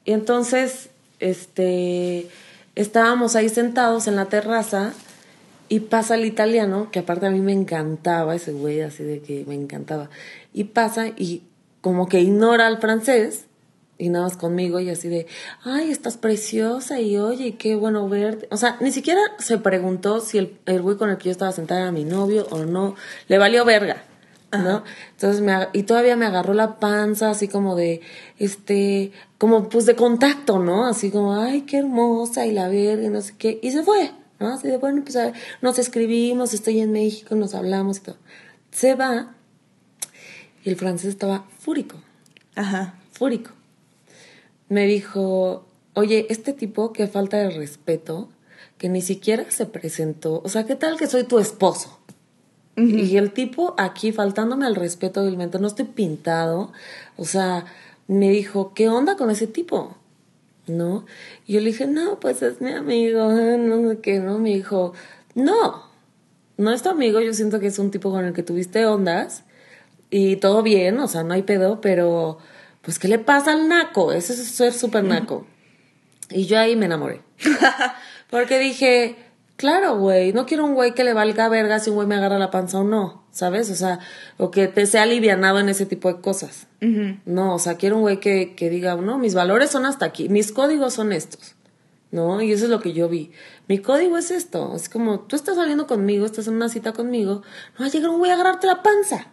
[0.04, 0.90] y entonces,
[1.22, 2.28] este,
[2.76, 4.92] estábamos ahí sentados en la terraza
[5.70, 9.46] y pasa el italiano, que aparte a mí me encantaba ese güey, así de que
[9.48, 10.10] me encantaba.
[10.54, 11.44] Y pasa y
[11.84, 13.48] como que ignora al francés
[13.98, 15.28] y nada más conmigo y así de,
[15.66, 18.48] ay, estás preciosa y oye, qué bueno verte.
[18.52, 21.52] O sea, ni siquiera se preguntó si el, el güey con el que yo estaba
[21.52, 22.96] sentada era mi novio o no.
[23.28, 24.02] Le valió verga.
[24.54, 24.84] ¿no?
[25.12, 28.00] Entonces me y todavía me agarró la panza así como de
[28.38, 30.86] este como pues de contacto, ¿no?
[30.86, 34.12] Así como, ay, qué hermosa y la verga y no sé qué y se fue,
[34.40, 34.54] ¿no?
[34.54, 38.18] Así de bueno, pues a ver, nos escribimos, estoy en México, nos hablamos y todo.
[38.70, 39.34] Se va
[40.64, 41.98] y el francés estaba fúrico,
[42.56, 42.96] Ajá.
[43.12, 43.52] fúrico.
[44.70, 48.30] Me dijo, oye, este tipo, qué falta de respeto,
[48.78, 50.42] que ni siquiera se presentó.
[50.44, 52.00] O sea, ¿qué tal que soy tu esposo?
[52.76, 56.72] Y el tipo aquí faltándome al respeto, obviamente, no estoy pintado.
[57.18, 57.66] O sea,
[58.08, 59.96] me dijo, ¿qué onda con ese tipo?
[60.66, 61.06] ¿No?
[61.46, 64.40] Y yo le dije, no, pues es mi amigo, no sé qué, ¿no?
[64.40, 64.94] Me dijo,
[65.36, 65.84] no,
[66.58, 69.44] no es tu amigo, yo siento que es un tipo con el que tuviste ondas
[70.16, 72.38] y todo bien, o sea, no hay pedo, pero
[72.84, 74.14] pues, ¿qué le pasa al naco?
[74.14, 75.48] Ese es ser súper naco.
[76.30, 77.24] Y yo ahí me enamoré.
[78.30, 79.16] Porque dije,
[79.56, 82.38] claro, güey, no quiero un güey que le valga verga si un güey me agarra
[82.38, 83.72] la panza o no, ¿sabes?
[83.72, 84.02] O sea,
[84.38, 86.68] o que te sea alivianado en ese tipo de cosas.
[87.26, 90.30] No, o sea, quiero un güey que, que diga, no, mis valores son hasta aquí,
[90.30, 91.56] mis códigos son estos.
[92.12, 92.40] ¿No?
[92.44, 93.32] Y eso es lo que yo vi.
[93.68, 94.76] Mi código es esto.
[94.76, 97.42] Es como, tú estás saliendo conmigo, estás en una cita conmigo,
[97.74, 99.33] no va a llegar un güey a agarrarte la panza.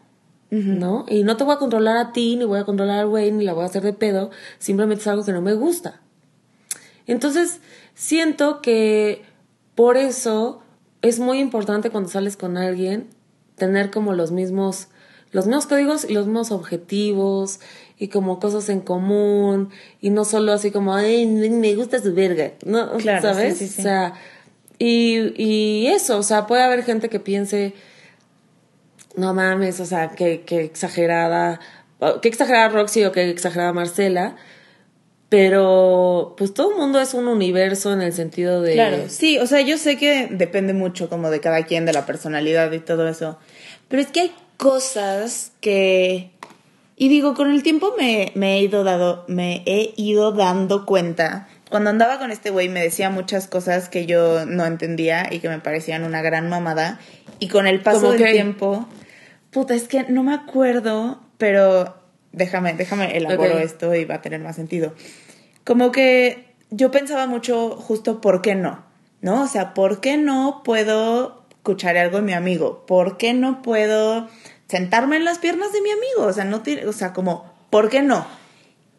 [0.51, 1.07] ¿No?
[1.09, 3.45] Y no te voy a controlar a ti, ni voy a controlar al güey, ni
[3.45, 4.31] la voy a hacer de pedo.
[4.59, 6.01] Simplemente es algo que no me gusta.
[7.07, 7.61] Entonces,
[7.95, 9.23] siento que
[9.77, 10.63] por eso
[11.03, 13.09] es muy importante cuando sales con alguien
[13.57, 14.89] tener como los mismos,
[15.33, 17.61] los mismos códigos y los mismos objetivos
[17.99, 22.53] y como cosas en común y no solo así como, ay, me gusta su verga,
[22.65, 22.97] ¿no?
[22.97, 23.59] Claro, ¿Sabes?
[23.59, 23.81] sí, sí, sí.
[23.81, 24.15] O sea,
[24.79, 27.75] y, y eso, o sea, puede haber gente que piense,
[29.21, 31.61] no mames, o sea, que exagerada,
[32.21, 34.37] que exagerada Roxy o que exagerada Marcela,
[35.29, 38.73] pero pues todo el mundo es un universo en el sentido de...
[38.73, 42.05] Claro, sí, o sea, yo sé que depende mucho como de cada quien, de la
[42.05, 43.39] personalidad y todo eso,
[43.89, 46.33] pero es que hay cosas que,
[46.97, 51.49] Y digo, con el tiempo me, me, he ido dado, me he ido dando cuenta.
[51.71, 55.49] Cuando andaba con este güey me decía muchas cosas que yo no entendía y que
[55.49, 56.99] me parecían una gran mamada.
[57.39, 58.33] Y con el paso ¿Cómo del qué?
[58.33, 58.87] tiempo,
[59.51, 61.97] puta, es que no me acuerdo, pero
[62.33, 64.95] déjame, déjame elaboro esto y va a tener más sentido.
[65.65, 68.85] Como que yo pensaba mucho justo por qué no,
[69.21, 69.43] ¿no?
[69.43, 72.87] O sea, ¿por qué no puedo escuchar algo de mi amigo?
[72.87, 74.29] ¿Por qué no puedo
[74.69, 76.29] sentarme en las piernas de mi amigo?
[76.29, 78.27] O sea, no tiene, o sea, como, ¿por qué no?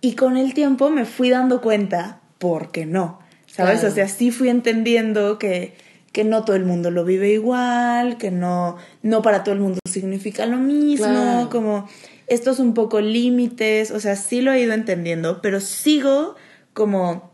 [0.02, 3.20] Y con el tiempo me fui dando cuenta por qué no.
[3.48, 3.80] ¿Sabes?
[3.80, 3.92] Claro.
[3.92, 5.76] O sea, sí fui entendiendo que,
[6.12, 9.80] que no todo el mundo lo vive igual, que no, no para todo el mundo
[9.90, 11.50] significa lo mismo, Claro.
[11.50, 11.88] como
[12.28, 16.36] estos un poco límites, o sea, sí lo he ido entendiendo, pero sigo
[16.74, 17.32] como,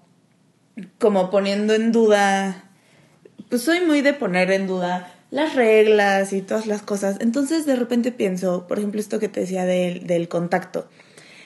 [1.00, 2.70] como poniendo en duda,
[3.50, 7.18] pues soy muy de poner en duda las reglas y todas las cosas.
[7.20, 10.88] Entonces de repente pienso, por ejemplo, esto que te decía del, del contacto,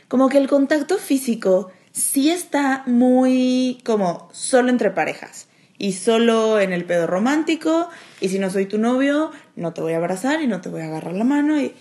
[0.08, 5.48] como que el contacto físico sí está muy como solo entre parejas
[5.84, 7.90] y solo en el pedo romántico
[8.20, 10.82] y si no soy tu novio no te voy a abrazar y no te voy
[10.82, 11.74] a agarrar la mano y,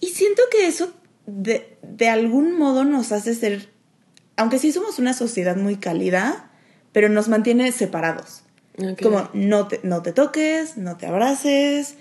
[0.00, 0.92] y siento que eso
[1.24, 3.70] de, de algún modo nos hace ser,
[4.36, 6.50] aunque sí somos una sociedad muy cálida,
[6.92, 8.42] pero nos mantiene separados.
[9.02, 11.96] Como no te, no te toques, no te abraces.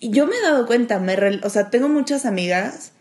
[0.00, 2.92] Y yo me he dado cuenta, me rel- o sea, tengo muchas amigas,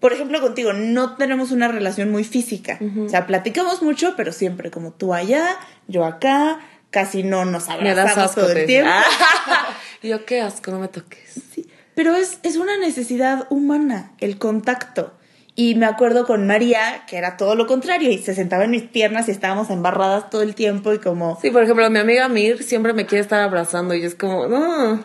[0.00, 2.78] por ejemplo contigo, no tenemos una relación muy física.
[3.06, 5.56] O sea, platicamos mucho, pero siempre como tú allá,
[5.88, 6.58] yo acá,
[6.92, 8.92] casi no nos abrazamos todo el tiempo.
[10.02, 11.40] Yo, qué asco, no me toques.
[11.52, 15.12] Sí, pero es, es una necesidad humana, el contacto.
[15.54, 18.84] Y me acuerdo con María, que era todo lo contrario, y se sentaba en mis
[18.84, 21.38] piernas y estábamos embarradas todo el tiempo y como...
[21.42, 25.04] Sí, por ejemplo, mi amiga Mir siempre me quiere estar abrazando y es como, no,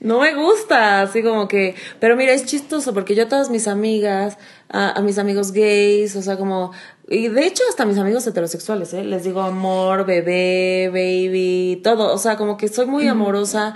[0.00, 3.68] no me gusta, así como que, pero mira, es chistoso porque yo a todas mis
[3.68, 4.38] amigas,
[4.70, 6.72] a, a mis amigos gays, o sea, como,
[7.08, 9.04] y de hecho hasta mis amigos heterosexuales, ¿eh?
[9.04, 13.74] les digo amor, bebé, baby, todo, o sea, como que soy muy amorosa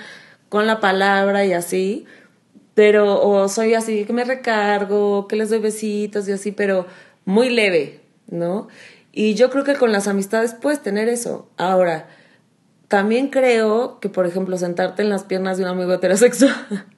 [0.49, 2.07] con la palabra y así,
[2.75, 6.87] pero, o soy así, que me recargo, que les doy besitos y así, pero
[7.25, 8.69] muy leve, ¿no?
[9.13, 11.49] Y yo creo que con las amistades puedes tener eso.
[11.57, 12.09] Ahora,
[12.87, 16.87] también creo que, por ejemplo, sentarte en las piernas de un amigo heterosexual.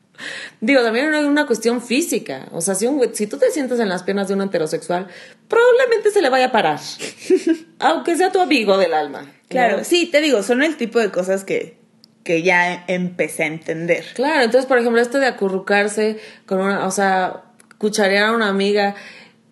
[0.60, 2.48] Digo, también hay una cuestión física.
[2.52, 5.08] O sea, si, un si tú te sientas en las piernas de un heterosexual,
[5.48, 6.80] probablemente se le vaya a parar.
[7.78, 9.22] Aunque sea tu amigo del alma.
[9.22, 9.28] ¿no?
[9.48, 11.76] Claro, sí, te digo, son el tipo de cosas que,
[12.24, 14.04] que ya empecé a entender.
[14.14, 17.44] Claro, entonces, por ejemplo, esto de acurrucarse con una, o sea,
[17.78, 18.94] cucharear a una amiga,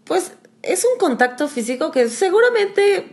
[0.05, 3.07] pues es un contacto físico que seguramente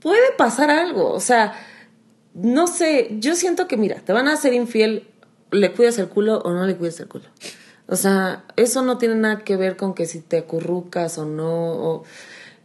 [0.00, 1.12] puede pasar algo.
[1.12, 1.54] O sea,
[2.34, 5.06] no sé, yo siento que, mira, te van a hacer infiel,
[5.50, 7.24] le cuidas el culo o no le cuidas el culo.
[7.86, 11.72] O sea, eso no tiene nada que ver con que si te acurrucas o no.
[11.72, 12.04] o-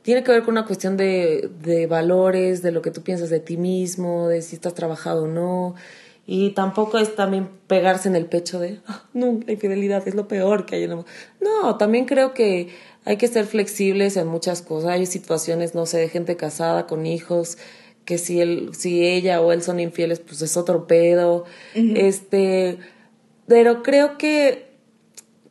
[0.02, 3.40] tiene que ver con una cuestión de, de valores, de lo que tú piensas de
[3.40, 5.76] ti mismo, de si estás trabajado o no.
[6.28, 10.28] Y tampoco es también pegarse en el pecho de, "Ah, no, la infidelidad es lo
[10.28, 11.12] peor que hay en el mundo.
[11.40, 12.68] No, también creo que
[13.06, 14.90] hay que ser flexibles en muchas cosas.
[14.92, 17.58] Hay situaciones, no sé, de gente casada con hijos,
[18.06, 21.46] que si él, si ella o él son infieles, pues es otro pedo.
[21.98, 22.78] Este,
[23.48, 24.72] pero creo que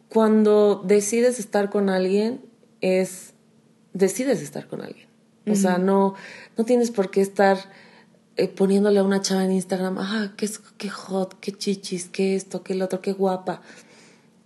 [0.09, 2.41] cuando decides estar con alguien,
[2.81, 3.33] es
[3.95, 5.07] decides estar con alguien.
[5.51, 6.15] O sea, no,
[6.57, 7.59] no tienes por qué estar
[8.37, 12.35] eh, poniéndole a una chava en Instagram, ah, qué, es- qué hot, qué chichis, qué
[12.37, 13.61] esto, qué el otro, qué guapa.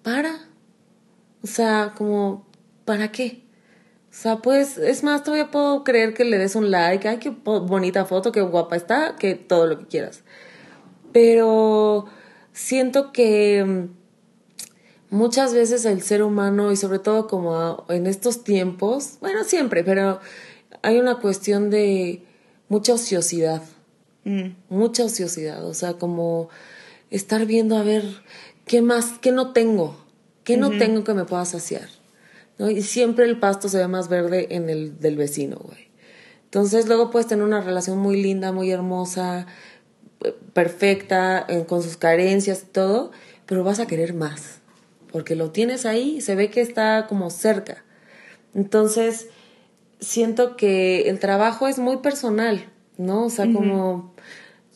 [0.02, 0.32] Para.
[1.42, 2.46] O sea, como,
[2.84, 3.42] ¿para qué?
[4.16, 7.28] O sea, pues, es más, todavía puedo creer que le des un like, ay, qué
[7.28, 10.22] bonita foto, qué guapa está, que todo lo que quieras.
[11.12, 12.06] Pero
[12.54, 19.18] siento que mm, muchas veces el ser humano, y sobre todo como en estos tiempos,
[19.20, 20.18] bueno, siempre, pero
[20.80, 22.22] hay una cuestión de
[22.70, 23.62] mucha ociosidad.
[24.24, 24.56] Mm.
[24.70, 26.48] mucha ociosidad, o sea, como
[27.10, 28.02] estar viendo a ver
[28.66, 29.94] qué más, qué no tengo,
[30.42, 31.88] qué no tengo que me pueda saciar,
[32.58, 32.70] ¿no?
[32.70, 35.88] Y siempre el pasto se ve más verde en el del vecino, güey.
[36.44, 39.46] Entonces luego puedes tener una relación muy linda, muy hermosa,
[40.24, 43.10] eh, perfecta, en- con sus carencias y todo,
[43.46, 44.58] pero vas a querer más,
[45.12, 47.84] porque lo tienes ahí, se ve que está como cerca.
[48.54, 49.28] Entonces,
[50.00, 53.26] siento que el trabajo es muy personal, ¿no?
[53.26, 54.14] O sea, como,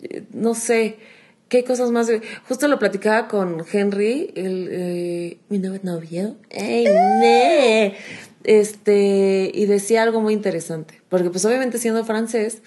[0.02, 0.98] eh, no sé,
[1.50, 2.08] qué cosas más.
[2.48, 6.36] Justo lo platicaba con Henry, el, eh, mi nuevo novio.
[6.48, 7.96] ¡Ey, ne!
[8.44, 12.62] Este, y decía algo muy interesante, porque pues obviamente siendo francés,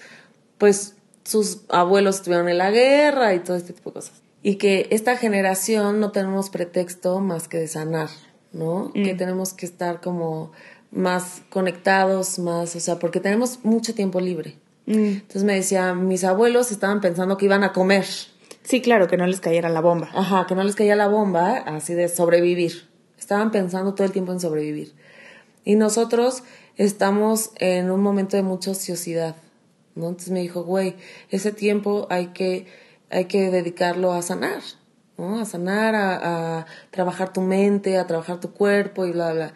[0.58, 4.22] pues sus abuelos estuvieron en la guerra y todo este tipo de cosas.
[4.44, 8.10] Y que esta generación no tenemos pretexto más que de sanar,
[8.52, 8.92] ¿no?
[8.92, 10.52] Que tenemos que estar como
[10.92, 14.58] más conectados, más, o sea, porque tenemos mucho tiempo libre.
[14.86, 18.04] Entonces me decía, mis abuelos estaban pensando que iban a comer.
[18.64, 20.08] Sí, claro, que no les cayera la bomba.
[20.14, 22.88] Ajá, que no les caía la bomba, así de sobrevivir.
[23.18, 24.94] Estaban pensando todo el tiempo en sobrevivir.
[25.64, 26.42] Y nosotros
[26.76, 29.36] estamos en un momento de mucha ociosidad,
[29.94, 30.08] ¿no?
[30.08, 30.96] Entonces me dijo, güey,
[31.28, 32.66] ese tiempo hay que,
[33.10, 34.62] hay que dedicarlo a sanar,
[35.18, 35.38] ¿no?
[35.38, 39.54] A sanar, a, trabajar tu mente, a trabajar tu cuerpo y bla, bla.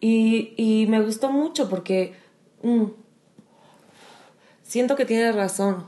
[0.00, 2.14] Y, y me gustó mucho porque
[2.64, 2.86] mm,
[4.64, 5.86] siento que tiene razón.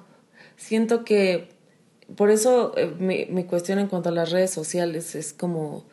[0.56, 1.49] Siento que
[2.16, 5.84] por eso eh, mi, mi cuestión en cuanto a las redes sociales es como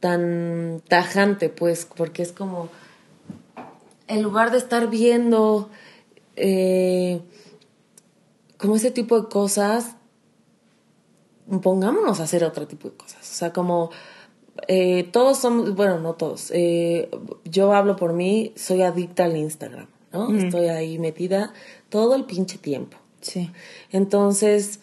[0.00, 2.68] tan tajante, pues, porque es como,
[4.08, 5.70] en lugar de estar viendo
[6.36, 7.20] eh,
[8.58, 9.96] como ese tipo de cosas,
[11.62, 13.20] pongámonos a hacer otro tipo de cosas.
[13.20, 13.90] O sea, como
[14.68, 16.52] eh, todos somos, bueno, no todos,
[17.44, 20.34] yo hablo por mí, soy adicta al Instagram, ¿no?
[20.36, 21.52] Estoy ahí metida
[21.88, 22.98] todo el pinche tiempo.
[23.20, 23.50] Sí.
[23.90, 24.80] Entonces,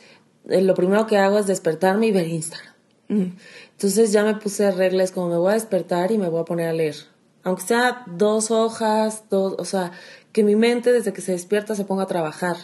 [0.49, 2.73] eh, lo primero que hago es despertarme y ver Instagram.
[3.09, 6.69] Entonces ya me puse reglas como me voy a despertar y me voy a poner
[6.69, 6.95] a leer.
[7.43, 9.91] Aunque sea dos hojas, dos, o sea,
[10.31, 12.55] que mi mente desde que se despierta se ponga a trabajar.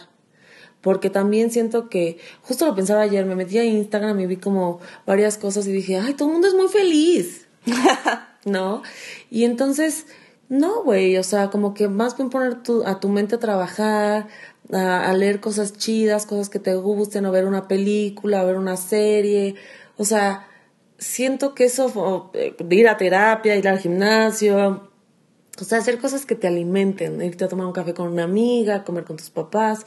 [0.80, 4.80] Porque también siento que, justo lo pensaba ayer, me metí a Instagram y vi como
[5.06, 7.46] varias cosas y dije, ay, todo el mundo es muy feliz.
[8.46, 8.82] ¿No?
[9.30, 10.06] Y entonces,
[10.50, 14.26] no, güey, o sea, como que más bien poner tu, a tu mente a trabajar,
[14.72, 18.76] a, leer cosas chidas, cosas que te gusten, o ver una película, o ver una
[18.76, 19.54] serie.
[19.96, 20.48] O sea,
[20.98, 24.90] siento que eso, eh, ir a terapia, ir al gimnasio,
[25.60, 28.82] o sea, hacer cosas que te alimenten, irte a tomar un café con una amiga,
[28.82, 29.86] comer con tus papás,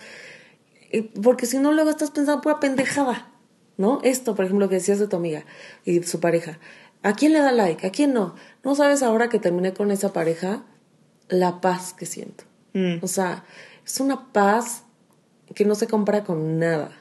[1.21, 3.33] porque si no luego estás pensando pura pendejada,
[3.77, 3.99] ¿no?
[4.03, 5.45] Esto, por ejemplo, que decías de tu amiga
[5.83, 6.59] y su pareja.
[7.01, 7.85] ¿A quién le da like?
[7.85, 8.35] ¿A quién no?
[8.63, 10.63] No sabes ahora que terminé con esa pareja
[11.29, 12.45] la paz que siento.
[12.73, 12.97] Mm.
[13.01, 13.45] O sea,
[13.85, 14.83] es una paz
[15.53, 16.91] que no se compara con nada,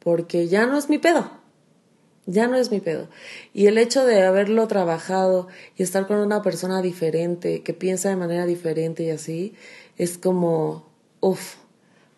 [0.00, 1.30] porque ya no es mi pedo.
[2.26, 3.08] Ya no es mi pedo.
[3.52, 8.16] Y el hecho de haberlo trabajado y estar con una persona diferente, que piensa de
[8.16, 9.54] manera diferente y así,
[9.98, 10.88] es como,
[11.20, 11.56] uff,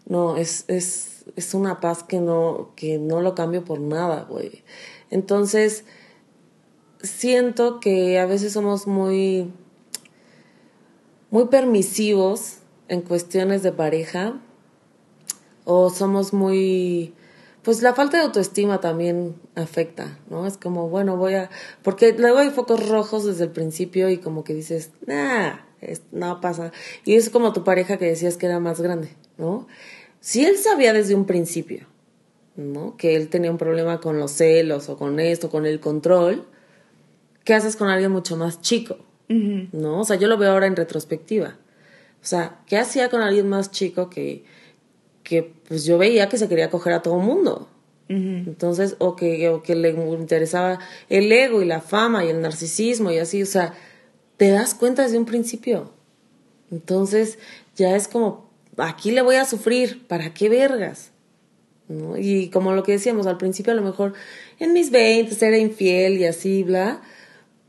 [0.07, 4.63] no, es, es, es una paz que no, que no lo cambio por nada, güey.
[5.11, 5.85] Entonces,
[7.05, 9.51] siento que a veces somos muy,
[11.31, 14.41] muy permisivos en cuestiones de pareja
[15.65, 17.15] o somos muy
[17.63, 20.47] pues la falta de autoestima también afecta, ¿no?
[20.47, 21.49] Es como, bueno, voy a...
[21.83, 26.43] Porque luego hay focos rojos desde el principio y como que dices, nah, es- no
[26.43, 26.73] pasa.
[27.07, 29.67] Y es como tu pareja que decías que era más grande, ¿no?
[30.21, 31.87] Si él sabía desde un principio,
[32.55, 32.99] ¿no?
[32.99, 36.45] Que él tenía un problema con los celos o con esto, con el control,
[37.45, 38.99] ¿qué haces con alguien mucho más chico?
[39.29, 40.01] ¿No?
[40.01, 41.57] O sea, yo lo veo ahora en retrospectiva.
[42.23, 44.45] O sea, ¿qué hacía con alguien más chico que,
[45.23, 47.69] que pues yo veía que se quería coger a todo mundo?
[48.07, 50.79] Entonces, o que, o que le interesaba
[51.09, 53.75] el ego y la fama y el narcisismo y así, o sea,
[54.37, 55.91] te das cuenta desde un principio.
[56.71, 57.39] Entonces,
[57.77, 61.11] ya es como, aquí le voy a sufrir, ¿para qué vergas?
[61.89, 62.17] ¿No?
[62.17, 64.13] Y como lo que decíamos al principio, a lo mejor
[64.59, 67.03] en mis 20 era infiel y así, bla,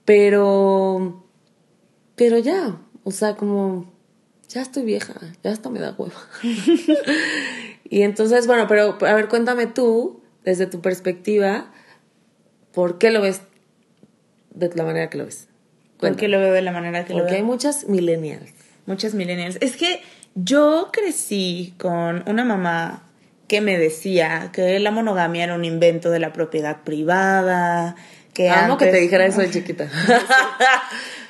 [0.06, 1.24] pero,
[2.16, 3.92] pero ya, o sea, como,
[4.48, 6.16] ya estoy vieja, ya hasta me da hueva.
[7.90, 11.72] y entonces, bueno, pero a ver, cuéntame tú, desde tu perspectiva,
[12.72, 13.42] ¿por qué lo ves
[14.52, 15.48] de la manera que lo ves?
[16.00, 17.42] Porque lo veo de la manera que lo Porque veo.
[17.42, 18.52] hay muchas millennials.
[18.86, 19.58] Muchas millennials.
[19.62, 20.02] Es que
[20.36, 23.04] yo crecí con una mamá
[23.48, 27.96] que me decía que la monogamia era un invento de la propiedad privada,
[28.36, 29.90] que Amo que te dijera eso de chiquita.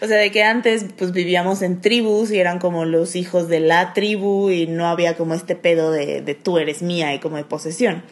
[0.02, 3.62] O sea, de que antes pues vivíamos en tribus y eran como los hijos de
[3.62, 7.38] la tribu y no había como este pedo de, de tú eres mía y como
[7.38, 8.04] de posesión.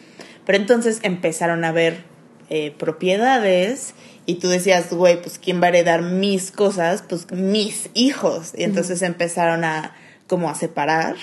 [0.46, 2.04] Pero entonces empezaron a ver
[2.50, 3.94] eh, propiedades
[4.26, 7.02] y tú decías, güey, pues ¿quién va a heredar mis cosas?
[7.06, 8.52] Pues mis hijos.
[8.56, 9.94] Y entonces empezaron a
[10.26, 11.16] como a separar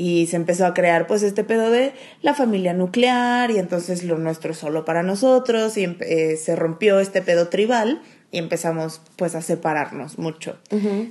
[0.00, 1.92] y se empezó a crear pues este pedo de
[2.22, 7.00] la familia nuclear y entonces lo nuestro es solo para nosotros y eh, se rompió
[7.00, 8.00] este pedo tribal
[8.32, 10.56] y empezamos pues a separarnos mucho.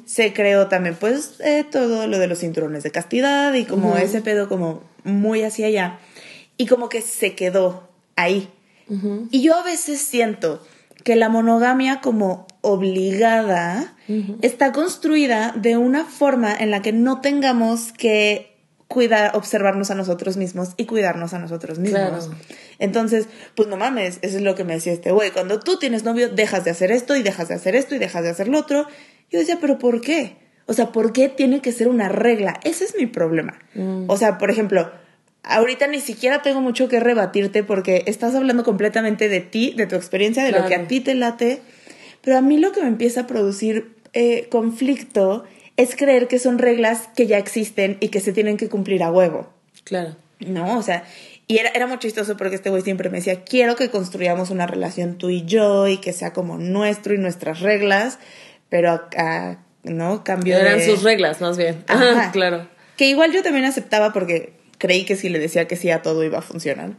[0.08, 4.24] Se creó también pues eh, todo lo de los cinturones de castidad y como ese
[4.24, 6.00] pedo como muy hacia allá
[6.58, 8.50] y como que se quedó ahí.
[9.30, 10.66] Y yo a veces siento
[11.04, 13.94] que la monogamia como obligada
[14.42, 18.49] está construida de una forma en la que no tengamos que
[18.90, 22.02] cuidar, observarnos a nosotros mismos y cuidarnos a nosotros mismos.
[22.02, 22.36] Claro.
[22.80, 25.30] Entonces, pues no mames, eso es lo que me decía este güey.
[25.32, 28.24] Cuando tú tienes novio, dejas de hacer esto y dejas de hacer esto y dejas
[28.24, 28.88] de hacer lo otro.
[29.30, 30.38] Yo decía, pero ¿por qué?
[30.66, 32.60] O sea, ¿por qué tiene que ser una regla?
[32.64, 33.60] Ese es mi problema.
[34.08, 34.92] O sea, por ejemplo,
[35.44, 39.96] ahorita ni siquiera tengo mucho que rebatirte porque estás hablando completamente de ti, de tu
[39.96, 41.62] experiencia, de lo que a ti te late.
[42.22, 45.46] Pero a mí lo que me empieza a producir eh, conflicto
[45.80, 49.12] es creer que son reglas que ya existen y que se tienen que cumplir a
[49.12, 49.50] huevo.
[49.86, 50.18] Claro.
[50.40, 51.06] No, o sea,
[51.48, 54.68] y era, era muy chistoso porque este güey siempre me decía, quiero que construyamos una
[54.68, 58.20] relación tú y yo y que sea como nuestro y nuestras reglas,
[58.68, 60.26] pero acá, ¿no?
[60.26, 61.82] Cambió Eran sus reglas, más bien.
[61.88, 62.68] Ajá, claro.
[62.98, 66.26] Que igual yo también aceptaba porque creí que si le decía que sí a todo
[66.26, 66.98] iba a funcionar.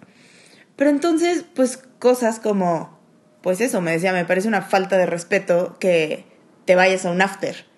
[0.77, 2.99] Pero entonces, pues cosas como,
[3.43, 6.25] pues eso, me decía, me parece una falta de respeto que
[6.65, 7.69] te vayas a un after.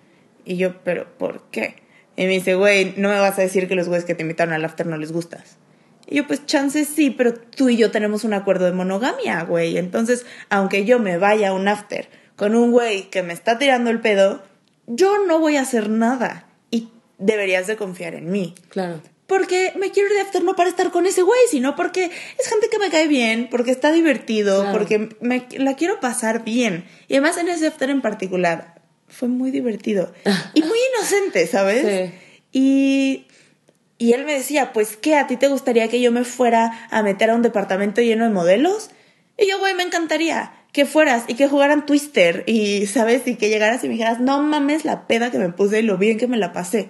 [0.45, 1.75] Y yo, pero ¿por qué?
[2.15, 4.53] Y me dice, güey, no me vas a decir que los güeyes que te invitaron
[4.53, 5.57] al after no les gustas.
[6.05, 9.77] Y yo, pues chances sí, pero tú y yo tenemos un acuerdo de monogamia, güey.
[9.77, 13.89] Entonces, aunque yo me vaya a un after con un güey que me está tirando
[13.89, 14.43] el pedo,
[14.85, 16.45] yo no voy a hacer nada.
[16.71, 18.53] Y deberías de confiar en mí.
[18.69, 19.01] Claro.
[19.25, 22.47] Porque me quiero ir de after no para estar con ese güey, sino porque es
[22.47, 24.77] gente que me cae bien, porque está divertido, Claro.
[24.77, 26.85] porque me, la quiero pasar bien.
[27.07, 28.81] Y además en ese after en particular
[29.13, 30.13] fue muy divertido
[30.53, 31.85] y muy inocente, ¿sabes?
[31.85, 32.19] Sí.
[32.51, 33.27] Y,
[33.97, 35.15] y él me decía, pues, ¿qué?
[35.15, 38.31] ¿A ti te gustaría que yo me fuera a meter a un departamento lleno de
[38.31, 38.89] modelos?
[39.37, 43.27] Y yo, güey, me encantaría que fueras y que jugaran Twister y, ¿sabes?
[43.27, 45.97] Y que llegaras y me dijeras, no mames la peda que me puse y lo
[45.97, 46.89] bien que me la pasé.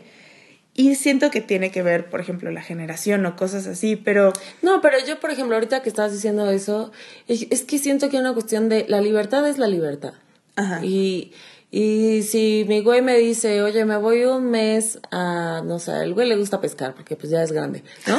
[0.74, 4.82] Y siento que tiene que ver, por ejemplo, la generación o cosas así, pero No,
[4.82, 6.92] pero yo, por ejemplo, ahorita que estabas diciendo eso,
[7.28, 10.14] es es que siento que hay una cuestión de la libertad es la libertad.
[10.56, 10.84] Ajá.
[10.84, 11.34] Y,
[11.76, 16.14] y si mi güey me dice, oye, me voy un mes a, no sé, el
[16.14, 18.16] güey le gusta pescar porque pues ya es grande, ¿no?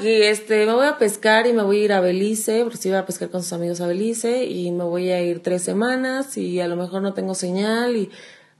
[0.00, 2.88] y este, me voy a pescar y me voy a ir a Belice, porque si
[2.88, 6.38] iba a pescar con sus amigos a Belice y me voy a ir tres semanas
[6.38, 8.10] y a lo mejor no tengo señal y,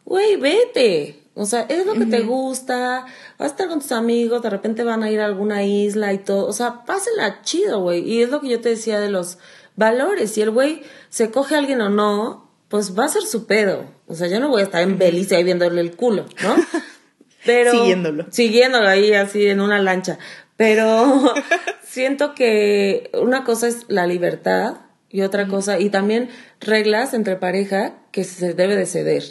[0.05, 1.23] güey, vete.
[1.33, 3.07] O sea, es lo que te gusta,
[3.39, 6.19] vas a estar con tus amigos, de repente van a ir a alguna isla y
[6.19, 6.47] todo.
[6.47, 8.07] O sea, pásenla chido, güey.
[8.07, 9.39] Y es lo que yo te decía de los
[9.75, 10.33] valores.
[10.33, 13.85] Si el güey se coge a alguien o no, pues va a ser su pedo.
[14.07, 16.57] O sea, yo no voy a estar en Belice ahí viéndole el culo, ¿no?
[17.45, 17.73] Pero.
[17.73, 18.27] Siguiéndolo.
[18.31, 20.19] Siguiéndolo ahí así en una lancha.
[20.57, 21.35] Pero
[21.85, 24.77] siento que una cosa es la libertad
[25.11, 26.29] y otra cosa, y también
[26.61, 29.23] reglas entre pareja que se debe de ceder,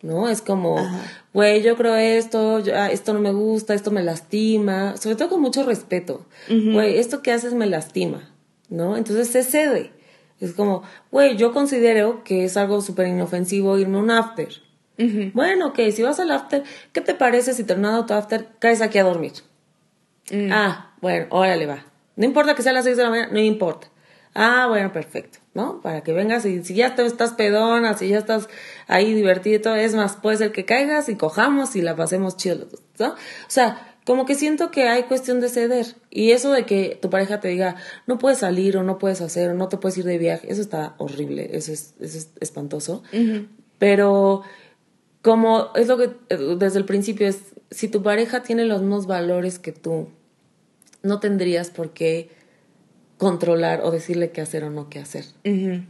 [0.00, 0.30] ¿no?
[0.30, 0.76] Es como,
[1.34, 5.28] güey, yo creo esto, yo- ah, esto no me gusta, esto me lastima, sobre todo
[5.28, 6.24] con mucho respeto.
[6.48, 8.30] Güey, esto que haces me lastima,
[8.70, 8.96] ¿no?
[8.96, 9.92] Entonces se cede.
[10.40, 14.48] Es como, güey, yo considero que es algo súper inofensivo irme a un after.
[15.34, 16.62] Bueno, ok, si vas al after,
[16.92, 19.32] ¿qué te parece si terminado tu after caes aquí a dormir?
[20.50, 21.84] Ah, bueno, órale, va.
[22.16, 23.88] No importa que sea a las 6 de la mañana, no importa.
[24.34, 25.80] Ah, bueno, perfecto, ¿no?
[25.80, 28.48] Para que vengas y si ya te estás pedona, si ya estás
[28.86, 32.36] ahí divertido y todo, es más, puede ser que caigas y cojamos y la pasemos
[32.36, 33.08] chido los dos, ¿no?
[33.12, 33.16] O
[33.48, 35.96] sea, como que siento que hay cuestión de ceder.
[36.10, 37.74] Y eso de que tu pareja te diga,
[38.06, 40.62] no puedes salir o no puedes hacer o no te puedes ir de viaje, eso
[40.62, 43.02] está horrible, eso es, eso es espantoso.
[43.78, 44.42] Pero
[45.22, 46.10] como es lo que
[46.56, 47.40] desde el principio es,
[47.72, 50.08] si tu pareja tiene los mismos valores que tú,
[51.02, 52.30] no tendrías por qué
[53.18, 55.24] controlar o decirle qué hacer o no qué hacer.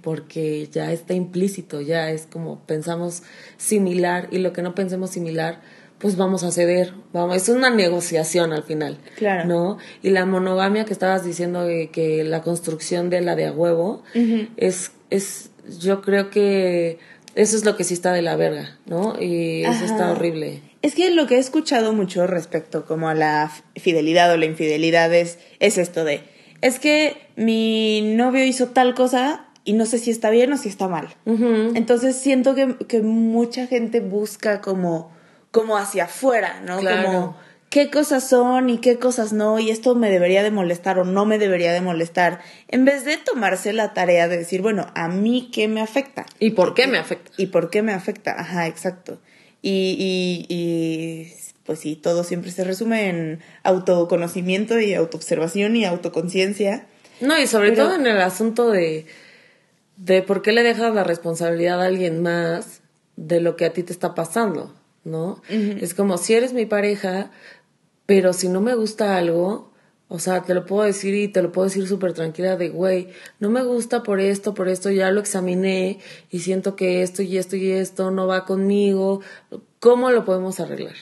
[0.01, 3.25] Porque ya está implícito, ya es como pensamos
[3.59, 5.61] similar y lo que no pensemos similar,
[5.99, 6.93] pues vamos a ceder.
[7.13, 8.99] Vamos, es una negociación al final.
[9.17, 9.49] Claro.
[9.49, 9.79] ¿No?
[10.03, 14.03] Y la monogamia que estabas diciendo de que la construcción de la de a huevo
[14.57, 16.99] es, es, yo creo que
[17.35, 19.21] eso es lo que sí está de la verga, ¿no?
[19.21, 20.63] Y eso está horrible.
[20.81, 25.13] Es que lo que he escuchado mucho respecto como a la fidelidad o la infidelidad
[25.13, 26.23] es, es esto de,
[26.63, 30.69] es que mi novio hizo tal cosa y no sé si está bien o si
[30.69, 31.09] está mal.
[31.27, 35.11] Entonces siento que, que mucha gente busca como,
[35.57, 36.79] como hacia afuera, ¿no?
[36.79, 37.05] Claro.
[37.07, 37.37] Como
[37.71, 41.27] qué cosas son y qué cosas no, y esto me debería de molestar o no
[41.27, 45.51] me debería de molestar, en vez de tomarse la tarea de decir, bueno, a mí
[45.53, 46.27] qué me afecta.
[46.39, 47.31] ¿Y por qué me afecta?
[47.37, 48.35] ¿Y por qué me afecta?
[48.39, 49.19] Ajá, exacto.
[49.63, 51.33] Y, y, y
[51.65, 56.87] pues sí, todo siempre se resume en autoconocimiento y autoobservación y autoconciencia.
[57.21, 59.07] No, y sobre Pero- todo en el asunto de,
[59.97, 62.81] de por qué le dejas la responsabilidad a alguien más
[63.17, 64.73] de lo que a ti te está pasando,
[65.07, 65.41] ¿no?
[65.49, 67.31] Es como si eres mi pareja,
[68.07, 69.71] pero si no me gusta algo,
[70.09, 73.09] o sea, te lo puedo decir y te lo puedo decir súper tranquila de, güey,
[73.39, 76.01] no me gusta por esto, por esto, ya lo examiné
[76.31, 79.21] y siento que esto y esto y esto no va conmigo,
[79.79, 80.97] ¿cómo lo podemos arreglar?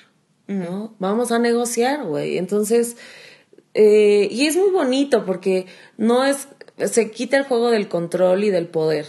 [0.47, 0.95] ¿No?
[0.99, 2.37] Vamos a negociar, güey.
[2.37, 2.99] Entonces,
[3.73, 8.51] eh, y es muy bonito porque no es, se quita el juego del control y
[8.51, 9.07] del poder,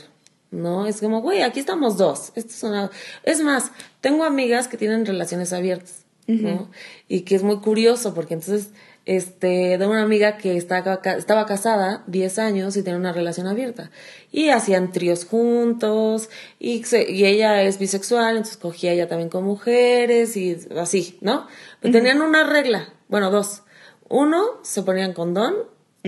[0.55, 0.87] ¿no?
[0.87, 2.31] Es como, güey, aquí estamos dos.
[2.35, 2.91] Esto es, una...
[3.23, 6.71] es más, tengo amigas que tienen relaciones abiertas, ¿no?
[7.07, 8.71] Y que es muy curioso porque entonces,
[9.05, 13.91] este, de una amiga que estaba, estaba casada 10 años y tenía una relación abierta.
[14.31, 16.29] Y hacían tríos juntos
[16.59, 21.47] y, y ella es bisexual, entonces cogía ella también con mujeres y así, ¿no?
[21.81, 23.61] Pero tenían una regla, bueno, dos.
[24.09, 25.55] Uno, se ponían condón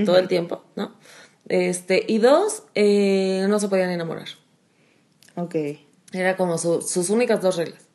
[0.05, 0.95] todo el tiempo, ¿no?
[1.49, 4.27] Este, y dos, eh, no se podían enamorar.
[5.35, 5.55] Ok.
[6.13, 7.87] Era como sus únicas dos reglas.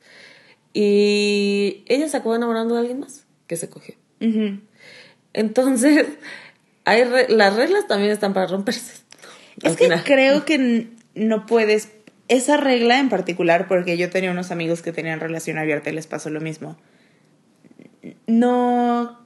[0.74, 3.94] Y ella se acabó enamorando de alguien más que se cogió.
[5.32, 6.06] Entonces,
[6.84, 9.02] hay las reglas también están para romperse.
[9.62, 11.90] Es que creo que no puedes.
[12.28, 16.06] Esa regla en particular, porque yo tenía unos amigos que tenían relación abierta y les
[16.06, 16.78] pasó lo mismo.
[18.26, 19.21] No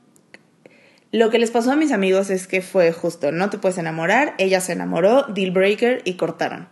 [1.16, 4.34] lo que les pasó a mis amigos es que fue justo, no te puedes enamorar,
[4.38, 6.68] ella se enamoró, deal breaker y cortaron.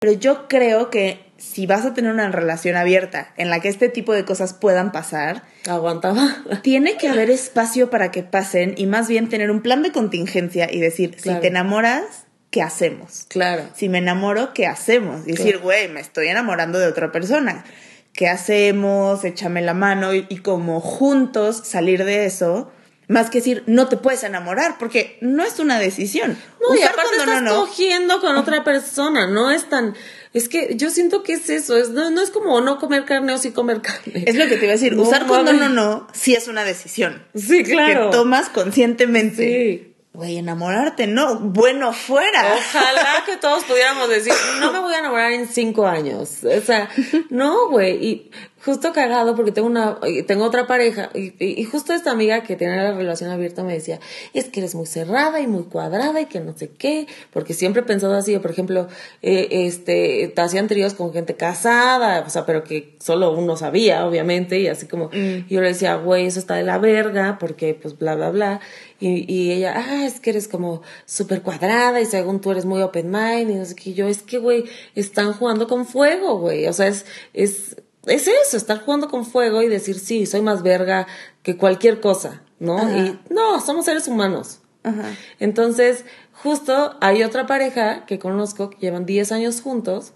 [0.00, 3.88] Pero yo creo que si vas a tener una relación abierta en la que este
[3.88, 6.36] tipo de cosas puedan pasar, aguantaba.
[6.62, 10.68] Tiene que haber espacio para que pasen y más bien tener un plan de contingencia
[10.72, 13.26] y decir, si te enamoras, ¿qué hacemos?
[13.28, 13.64] Claro.
[13.74, 15.26] Si me enamoro, ¿qué hacemos?
[15.26, 17.64] Y decir, güey, me estoy enamorando de otra persona.
[18.12, 19.24] ¿Qué hacemos?
[19.24, 22.70] Échame la mano y como juntos salir de eso
[23.12, 26.36] más que decir, no te puedes enamorar, porque no es una decisión.
[26.60, 29.94] No, y aparte estás cogiendo con otra persona, no es tan...
[30.32, 33.38] Es que yo siento que es eso, es, no, es como no comer carne o
[33.38, 34.24] sí comer carne.
[34.26, 37.22] Es lo que te iba a decir, usar cuando no, no, sí es una decisión.
[37.34, 38.10] Sí, claro.
[38.10, 39.36] Que tomas conscientemente.
[39.36, 39.92] Sí.
[40.14, 42.54] Güey, enamorarte, no, bueno fuera.
[42.54, 46.44] Ojalá que todos pudiéramos decir, no me voy a enamorar en cinco años.
[46.44, 46.90] O sea,
[47.30, 48.04] no, güey.
[48.04, 48.30] Y
[48.64, 52.76] justo cagado porque tengo una, tengo otra pareja y, y, justo esta amiga que tiene
[52.76, 53.98] la relación abierta me decía,
[54.34, 57.82] es que eres muy cerrada y muy cuadrada y que no sé qué, porque siempre
[57.82, 58.88] he pensado así, por ejemplo,
[59.20, 64.06] eh, este, te hacían tríos con gente casada, o sea, pero que solo uno sabía,
[64.06, 65.48] obviamente, y así como, mm.
[65.48, 68.60] yo le decía, güey, eso está de la verga, porque pues bla, bla, bla,
[69.00, 72.80] y, y ella, ah, es que eres como súper cuadrada y según tú eres muy
[72.82, 76.68] open mind y no sé qué, yo, es que, güey, están jugando con fuego, güey,
[76.68, 80.62] o sea, es, es, es eso, estar jugando con fuego y decir, sí, soy más
[80.62, 81.06] verga
[81.42, 82.78] que cualquier cosa, ¿no?
[82.98, 84.60] Y no, somos seres humanos.
[84.82, 85.14] Ajá.
[85.38, 90.12] Entonces, justo hay otra pareja que conozco que llevan 10 años juntos,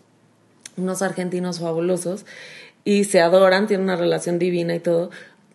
[0.77, 2.27] unos argentinos fabulosos,
[2.85, 5.11] y se adoran, tienen una relación divina y todo.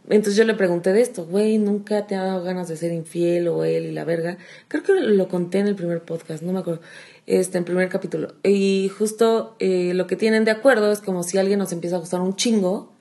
[0.09, 3.47] Entonces yo le pregunté de esto, güey, nunca te ha dado ganas de ser infiel
[3.47, 4.37] o él y la verga.
[4.67, 6.81] Creo que lo conté en el primer podcast, no me acuerdo
[7.25, 8.35] este, en primer capítulo.
[8.43, 11.99] Y justo eh, lo que tienen de acuerdo es como si alguien nos empieza a
[11.99, 12.93] gustar un chingo,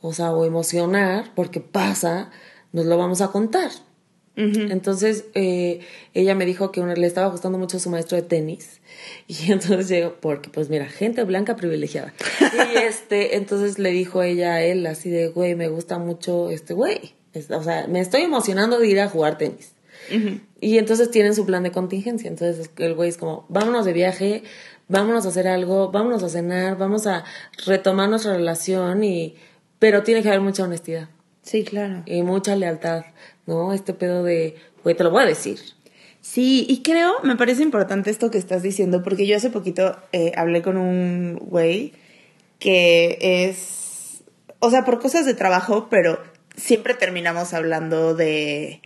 [0.00, 2.30] o sea, o emocionar, porque pasa,
[2.72, 3.70] nos lo vamos a contar.
[4.36, 5.80] Entonces, eh,
[6.12, 8.80] ella me dijo que le estaba gustando mucho su maestro de tenis.
[9.28, 12.12] Y entonces llegó, porque pues mira, gente blanca privilegiada.
[12.40, 16.74] y este, entonces le dijo ella a él así de, güey, me gusta mucho este
[16.74, 17.14] güey.
[17.50, 19.73] O sea, me estoy emocionando de ir a jugar tenis.
[20.60, 22.28] Y entonces tienen su plan de contingencia.
[22.28, 24.42] Entonces el güey es como, vámonos de viaje,
[24.88, 27.24] vámonos a hacer algo, vámonos a cenar, vamos a
[27.66, 29.36] retomar nuestra relación y...
[29.78, 31.10] Pero tiene que haber mucha honestidad.
[31.42, 32.02] Sí, claro.
[32.06, 33.04] Y mucha lealtad,
[33.46, 33.74] ¿no?
[33.74, 35.58] Este pedo de, güey, te lo voy a decir.
[36.22, 40.32] Sí, y creo, me parece importante esto que estás diciendo, porque yo hace poquito eh,
[40.36, 41.92] hablé con un güey
[42.58, 44.22] que es,
[44.58, 46.18] o sea, por cosas de trabajo, pero
[46.56, 48.80] siempre terminamos hablando de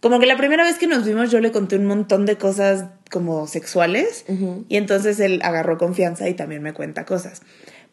[0.00, 2.86] como que la primera vez que nos vimos yo le conté un montón de cosas
[3.10, 4.24] como sexuales
[4.68, 7.42] y entonces él agarró confianza y también me cuenta cosas.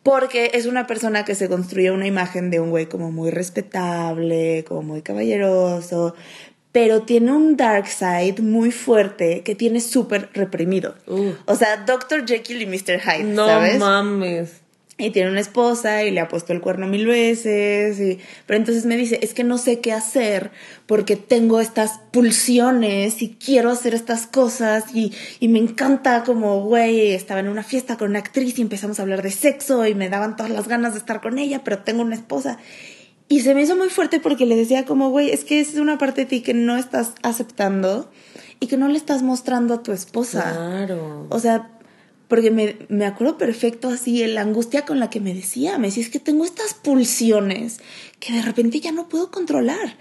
[0.03, 4.63] Porque es una persona que se construye una imagen de un güey como muy respetable,
[4.65, 6.15] como muy caballeroso,
[6.71, 10.95] pero tiene un dark side muy fuerte que tiene súper reprimido.
[11.45, 12.25] O sea, Dr.
[12.25, 13.01] Jekyll y Mr.
[13.01, 13.47] Hyde, no
[13.79, 14.66] mames
[14.99, 17.99] y tiene una esposa y le ha puesto el cuerno mil veces.
[17.99, 18.19] Y...
[18.45, 20.51] Pero entonces me dice, es que no sé qué hacer
[20.87, 27.11] porque tengo estas pulsiones y quiero hacer estas cosas y, y me encanta como, güey,
[27.11, 30.09] estaba en una fiesta con una actriz y empezamos a hablar de sexo y me
[30.09, 32.57] daban todas las ganas de estar con ella, pero tengo una esposa.
[33.29, 35.97] Y se me hizo muy fuerte porque le decía como, güey, es que es una
[35.97, 38.09] parte de ti que no estás aceptando
[38.59, 40.53] y que no le estás mostrando a tu esposa.
[40.53, 41.27] Claro.
[41.29, 41.76] O sea,
[42.27, 46.03] porque me, me, acuerdo perfecto así, la angustia con la que me decía, me decía,
[46.03, 47.79] es que tengo estas pulsiones
[48.19, 49.95] que de repente ya no puedo controlar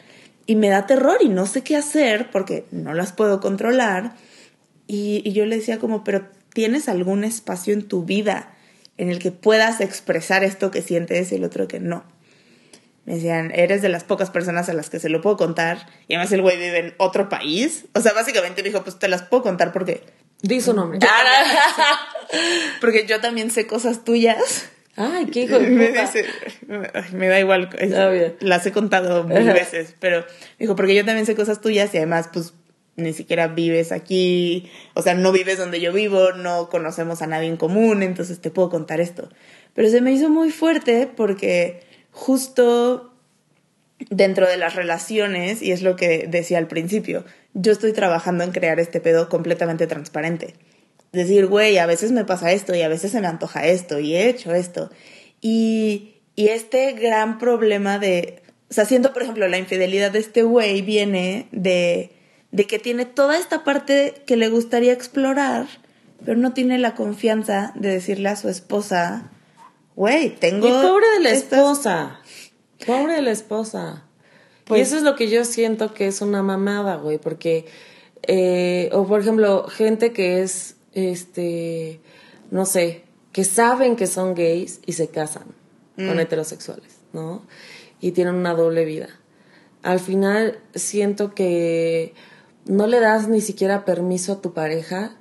[0.47, 4.15] y me da terror y no sé qué hacer porque no las puedo controlar.
[4.87, 8.55] Y, yo le decía como, pero ¿tienes algún espacio en tu vida
[8.97, 12.05] en el que puedas expresar esto que sientes y el otro que no?
[13.05, 15.87] Me decían, eres de las pocas personas a las que se lo puedo contar.
[16.09, 17.87] Y además el güey vive en otro país.
[17.95, 20.03] O sea, básicamente me dijo, pues te las puedo contar porque
[20.47, 20.99] Di su nombre.
[22.81, 24.69] Porque yo también sé cosas tuyas.
[24.97, 26.25] Ay, qué hijo de Me, dice-
[27.13, 29.53] da igual, es- Ah, las he contado mil Ajá.
[29.53, 30.25] veces, pero
[30.59, 32.55] dijo, porque yo también sé cosas tuyas y además, pues,
[32.97, 37.49] ni siquiera vives aquí, o sea, no vives donde yo vivo, no conocemos a nadie
[37.49, 39.29] en común, entonces te puedo contar esto.
[39.75, 43.13] Pero se me hizo muy fuerte porque justo
[44.09, 47.25] dentro de las relaciones, y es lo que decía al principio,
[47.59, 50.55] yo estoy trabajando en crear este pedo completamente transparente.
[51.13, 54.15] Decir, güey, a veces me pasa esto y a veces se me antoja esto y
[54.15, 54.91] he hecho esto.
[55.41, 60.43] Y, y este gran problema de, o sea, siento, por ejemplo, la infidelidad de este
[60.43, 62.13] güey viene de,
[62.51, 65.67] de que tiene toda esta parte que le gustaría explorar,
[66.25, 69.31] pero no tiene la confianza de decirle a su esposa,
[69.95, 70.69] güey, tengo...
[70.69, 72.21] Y pobre de la estas- esposa.
[72.87, 74.03] Pobre de la esposa.
[74.67, 77.67] Pues- y eso es lo que yo siento que es una mamada, güey, porque,
[78.23, 82.01] eh, o por ejemplo, gente que es, este,
[82.51, 85.45] no sé, que saben que son gays y se casan
[85.97, 87.43] con heterosexuales, ¿no?
[88.01, 89.09] Y tienen una doble vida.
[89.83, 92.13] Al final siento que
[92.67, 95.17] no le das ni siquiera permiso a tu pareja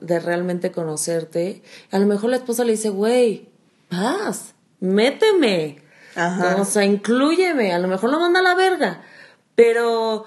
[0.00, 1.62] de realmente conocerte.
[1.90, 3.48] A lo mejor la esposa le dice, güey,
[3.90, 5.83] vas, méteme.
[6.14, 6.56] Ajá.
[6.60, 7.72] O sea, inclúyeme.
[7.72, 9.02] A lo mejor lo manda a la verga.
[9.54, 10.26] Pero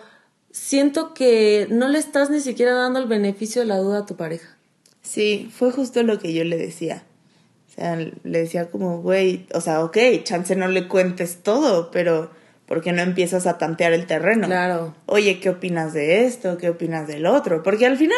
[0.51, 4.15] siento que no le estás ni siquiera dando el beneficio de la duda a tu
[4.15, 4.57] pareja.
[5.01, 7.03] Sí, fue justo lo que yo le decía.
[7.69, 12.31] O sea, le decía como, güey, o sea, ok, chance no le cuentes todo, pero
[12.65, 14.47] ¿por qué no empiezas a tantear el terreno?
[14.47, 14.95] Claro.
[15.05, 16.57] Oye, ¿qué opinas de esto?
[16.57, 17.63] ¿Qué opinas del otro?
[17.63, 18.17] Porque al final,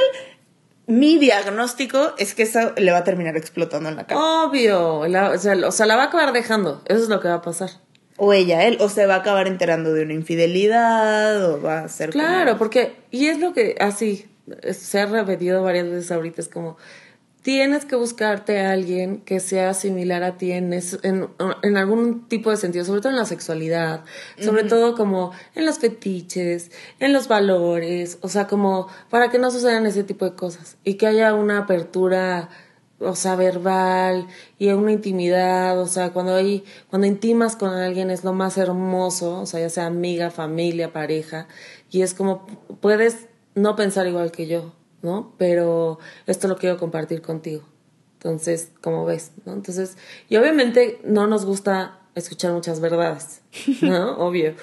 [0.89, 4.19] mi diagnóstico es que eso le va a terminar explotando en la cara.
[4.19, 5.07] Obvio.
[5.07, 6.81] La- o, sea, o sea, la va a acabar dejando.
[6.85, 7.69] Eso es lo que va a pasar.
[8.17, 11.87] O ella, él, o se va a acabar enterando de una infidelidad, o va a
[11.87, 14.25] ser como- Claro, porque, y es lo que así
[14.71, 16.75] se ha repetido varias veces ahorita, es como,
[17.41, 21.27] tienes que buscarte a alguien que sea similar a ti en, es- en,
[21.63, 24.03] en algún tipo de sentido, sobre todo en la sexualidad,
[24.39, 29.51] sobre todo como en los fetiches, en los valores, o sea, como para que no
[29.51, 32.49] sucedan ese tipo de cosas y que haya una apertura
[33.01, 34.27] o sea, verbal
[34.57, 39.39] y una intimidad, o sea, cuando hay, cuando intimas con alguien es lo más hermoso,
[39.39, 41.47] o sea, ya sea amiga, familia, pareja,
[41.89, 42.45] y es como
[42.81, 45.33] puedes no pensar igual que yo, ¿no?
[45.37, 47.63] Pero esto lo quiero compartir contigo.
[48.13, 49.53] Entonces, como ves, ¿no?
[49.53, 49.97] Entonces,
[50.27, 53.41] y obviamente no nos gusta escuchar muchas verdades,
[53.81, 54.17] ¿no?
[54.19, 54.55] Obvio.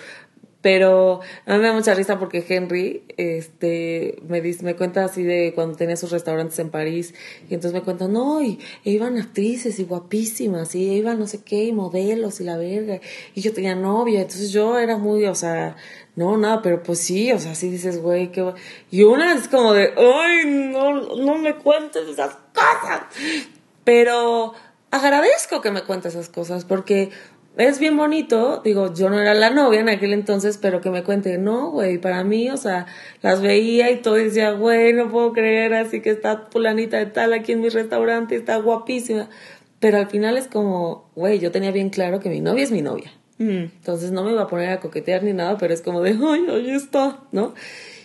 [0.67, 5.23] Pero a mí me da mucha risa porque Henry este, me, dice, me cuenta así
[5.23, 7.15] de cuando tenía sus restaurantes en París.
[7.49, 11.45] Y entonces me cuenta, no, y, e iban actrices y guapísimas, y iban no sé
[11.45, 12.99] qué, y modelos y la verga.
[13.37, 15.77] Y yo tenía novia, entonces yo era muy, o sea,
[16.17, 18.43] no, nada, pero pues sí, o sea, sí dices, güey, qué.
[18.43, 18.57] bu-".
[18.91, 23.03] Y una es como de, ay, no, no me cuentes esas cosas.
[23.85, 24.53] Pero
[24.91, 27.11] agradezco que me cuentes esas cosas porque
[27.57, 31.03] es bien bonito, digo, yo no era la novia en aquel entonces, pero que me
[31.03, 32.87] cuente, no, güey, para mí, o sea,
[33.23, 37.07] las veía y todo y decía, güey, no puedo creer, así que está fulanita de
[37.07, 39.31] tal aquí en mi restaurante, está guapísima.
[39.81, 42.83] Pero al final es como, güey, yo tenía bien claro que mi novia es mi
[42.83, 43.13] novia.
[43.39, 43.73] Mm.
[43.77, 46.47] Entonces no me iba a poner a coquetear ni nada, pero es como de, ay,
[46.51, 47.55] ahí está, ¿no?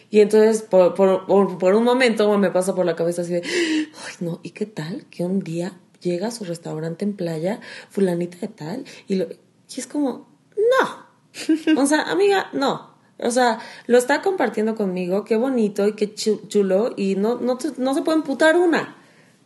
[0.09, 3.41] Y entonces por, por, por, por un momento me pasa por la cabeza así de,
[3.43, 8.37] ay, no, ¿y qué tal que un día llega a su restaurante en playa, fulanita
[8.39, 10.27] de tal, y, lo, y es como,
[10.57, 12.91] no, o sea, amiga, no.
[13.23, 17.59] O sea, lo está compartiendo conmigo, qué bonito y qué chu- chulo, y no, no,
[17.77, 18.95] no se puede emputar una,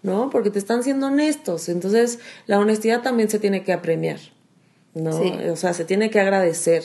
[0.02, 0.30] ¿no?
[0.30, 1.68] Porque te están siendo honestos.
[1.68, 4.20] Entonces, la honestidad también se tiene que apremiar.
[4.96, 5.12] ¿No?
[5.22, 5.32] Sí.
[5.52, 6.84] O sea, se tiene que agradecer.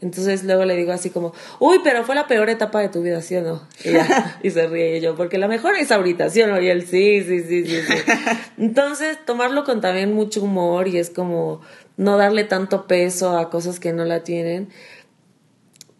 [0.00, 3.22] Entonces luego le digo así como, uy, pero fue la peor etapa de tu vida,
[3.22, 3.62] ¿sí o no?
[3.84, 6.60] Y, ya, y se ríe y yo, porque la mejor es ahorita, ¿sí o no?
[6.60, 7.94] Y él, sí, sí, sí, sí, sí.
[8.58, 11.60] Entonces, tomarlo con también mucho humor y es como
[11.96, 14.68] no darle tanto peso a cosas que no la tienen.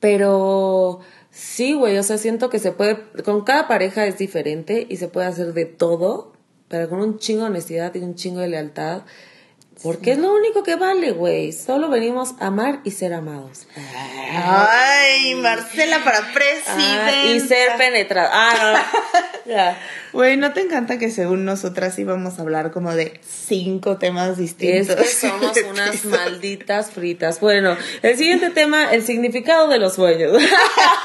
[0.00, 0.98] Pero
[1.30, 5.06] sí, güey, o sea, siento que se puede, con cada pareja es diferente y se
[5.06, 6.32] puede hacer de todo,
[6.66, 9.02] pero con un chingo de honestidad y un chingo de lealtad.
[9.82, 11.52] Porque es lo único que vale, güey.
[11.52, 13.66] Solo venimos a amar y ser amados.
[14.32, 17.06] Ay, Marcela para presidenta.
[17.08, 18.30] Ah, y ser penetrada.
[18.32, 18.82] Ah,
[19.46, 19.52] no.
[20.12, 24.36] Güey, ¿no te encanta que según nosotras íbamos a hablar como de cinco temas Es
[24.36, 24.94] distintos?
[24.96, 27.40] que somos unas malditas fritas.
[27.40, 30.36] Bueno, el siguiente tema, el significado de los sueños.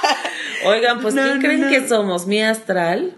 [0.65, 1.69] Oigan, pues No, ¿quién no, creen no.
[1.69, 2.27] que somos?
[2.27, 3.17] ¿Mi astral?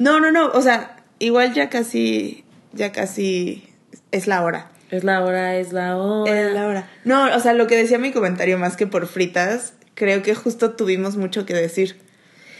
[0.00, 3.64] No, no, no, o sea, igual ya casi, ya casi
[4.10, 4.70] es la hora.
[4.90, 6.40] Es la hora, es la hora.
[6.48, 6.90] Es la hora.
[7.04, 10.70] No, o sea, lo que decía mi comentario más que por fritas, creo que justo
[10.72, 11.96] tuvimos mucho que decir.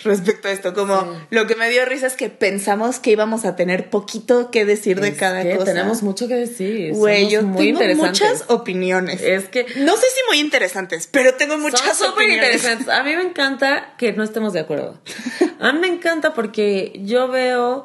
[0.04, 0.74] respecto a esto.
[0.74, 4.64] Como lo que me dio risa es que pensamos que íbamos a tener poquito que
[4.64, 5.72] decir de cada que cosa.
[5.72, 6.92] Tenemos mucho que decir.
[6.92, 8.20] Güey, yo muy tengo interesantes.
[8.20, 9.20] muchas opiniones.
[9.22, 12.54] Es que No sé si muy interesantes, pero tengo muchas Son opiniones.
[12.54, 12.88] interesantes.
[12.88, 15.00] A mí me encanta que no estemos de acuerdo.
[15.60, 17.84] A mí me encanta porque yo veo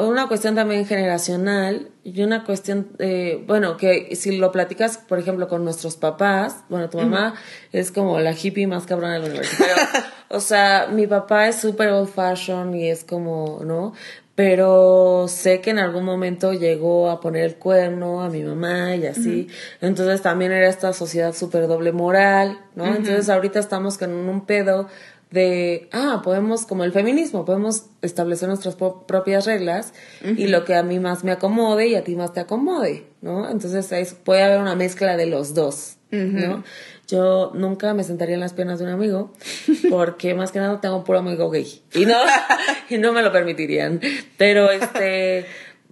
[0.00, 5.48] una cuestión también generacional y una cuestión, eh, bueno, que si lo platicas, por ejemplo,
[5.48, 7.34] con nuestros papás, bueno, tu mamá
[7.72, 9.74] es como la hippie más cabrona del universo, pero,
[10.28, 13.92] o sea, mi papá es súper old fashion y es como, ¿no?
[14.34, 19.06] Pero sé que en algún momento llegó a poner el cuerno a mi mamá y
[19.06, 19.46] así.
[19.80, 22.84] Entonces también era esta sociedad súper doble moral, ¿no?
[22.84, 24.88] Entonces ahorita estamos con un pedo
[25.34, 30.82] de, ah, podemos, como el feminismo, podemos establecer nuestras propias reglas y lo que a
[30.82, 33.50] mí más me acomode y a ti más te acomode, ¿no?
[33.50, 36.64] Entonces es- puede haber una mezcla de los dos, ¿no?
[37.08, 39.32] Yo nunca me sentaría en las piernas de un amigo
[39.90, 42.16] porque más que nada tengo un puro amigo gay y no,
[42.88, 44.00] y no me lo permitirían.
[44.38, 45.44] Pero este...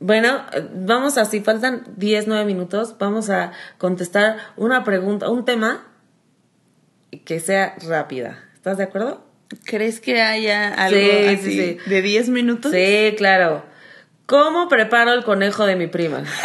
[0.05, 0.43] Bueno,
[0.75, 2.97] vamos así, faltan 10, 9 minutos.
[2.99, 5.87] Vamos a contestar una pregunta, un tema
[7.25, 8.43] que sea rápida.
[8.55, 9.23] ¿Estás de acuerdo?
[9.65, 11.79] ¿Crees que haya algo Sí, sí, así sí.
[11.91, 12.73] de 10 minutos?
[12.73, 13.65] Sí, claro.
[14.27, 16.25] ¿Cómo preparo el conejo de mi prima?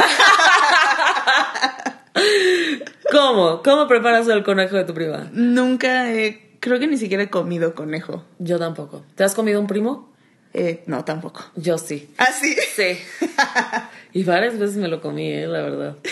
[3.11, 3.61] ¿Cómo?
[3.63, 5.29] ¿Cómo preparas el conejo de tu prima?
[5.31, 8.25] Nunca he, creo que ni siquiera he comido conejo.
[8.39, 9.05] Yo tampoco.
[9.15, 10.13] ¿Te has comido un primo?
[10.53, 11.45] Eh, no, tampoco.
[11.55, 12.09] Yo sí.
[12.17, 12.55] ¿Ah, sí?
[12.75, 12.97] Sí.
[14.13, 15.97] y varias veces me lo comí, eh, la verdad.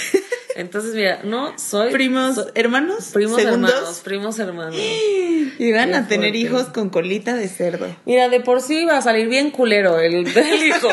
[0.55, 1.91] Entonces, mira, no soy...
[1.91, 3.11] ¿Primos hermanos?
[3.13, 3.71] primos ¿Segundos?
[3.71, 4.75] hermanos, primos hermanos.
[5.57, 6.37] Y van a tener fuerte.
[6.37, 7.87] hijos con colita de cerdo.
[8.05, 10.89] Mira, de por sí va a salir bien culero el, el hijo.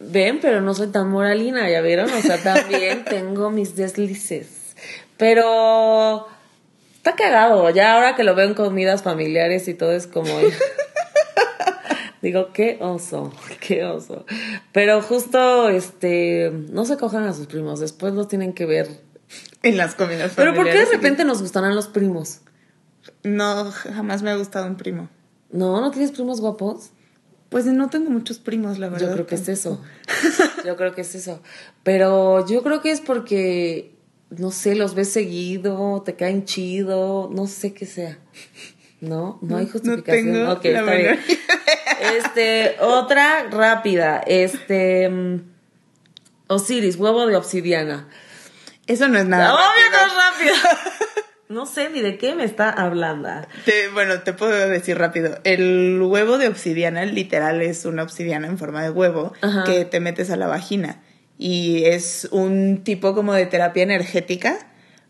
[0.00, 2.10] Ven, pero no soy tan moralina, ¿ya vieron?
[2.12, 4.74] O sea, también tengo mis deslices.
[5.16, 6.26] Pero
[6.96, 7.68] está cagado.
[7.70, 10.30] Ya ahora que lo veo en comidas familiares y todo es como...
[12.24, 14.24] Digo, qué oso, qué oso.
[14.72, 18.88] Pero justo, este, no se cojan a sus primos, después los tienen que ver.
[19.62, 21.02] En las comidas Pero ¿por qué de familiares.
[21.02, 22.40] repente nos gustarán los primos?
[23.24, 25.10] No, jamás me ha gustado un primo.
[25.52, 25.82] ¿No?
[25.82, 26.92] ¿No tienes primos guapos?
[27.50, 29.08] Pues no tengo muchos primos, la verdad.
[29.08, 29.82] Yo creo que es eso.
[30.64, 31.42] Yo creo que es eso.
[31.82, 33.94] Pero yo creo que es porque,
[34.30, 38.18] no sé, los ves seguido, te caen chido, no sé qué sea.
[39.08, 39.38] ¿No?
[39.42, 40.32] No hay No justificación.
[40.32, 41.20] tengo ok, la está bien.
[42.16, 44.18] Este, otra rápida.
[44.26, 45.08] Este.
[45.08, 45.40] mm,
[46.48, 48.08] Osiris, huevo de obsidiana.
[48.86, 49.54] Eso no es nada.
[49.54, 50.52] Obvio no rápido.
[50.54, 50.78] es rápido.
[51.46, 53.28] No sé ni de qué me está hablando.
[53.66, 55.38] Te- bueno, te puedo decir rápido.
[55.44, 59.62] El huevo de obsidiana, literal, es una obsidiana en forma de huevo Ajá.
[59.64, 61.02] que te metes a la vagina.
[61.38, 64.56] Y es un tipo como de terapia energética,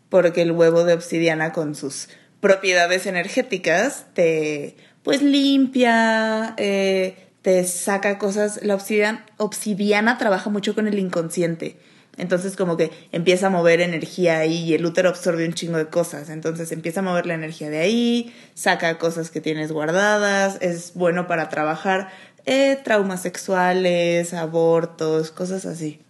[0.09, 2.09] porque el huevo de obsidiana con sus
[2.39, 8.59] propiedades energéticas te pues limpia, eh, te saca cosas.
[8.63, 11.77] La obsidiana, trabaja mucho con el inconsciente.
[12.17, 15.87] Entonces como que empieza a mover energía ahí y el útero absorbe un chingo de
[15.87, 16.29] cosas.
[16.29, 21.27] Entonces empieza a mover la energía de ahí, saca cosas que tienes guardadas, es bueno
[21.27, 22.09] para trabajar
[22.45, 26.04] eh, traumas sexuales, abortos, cosas así.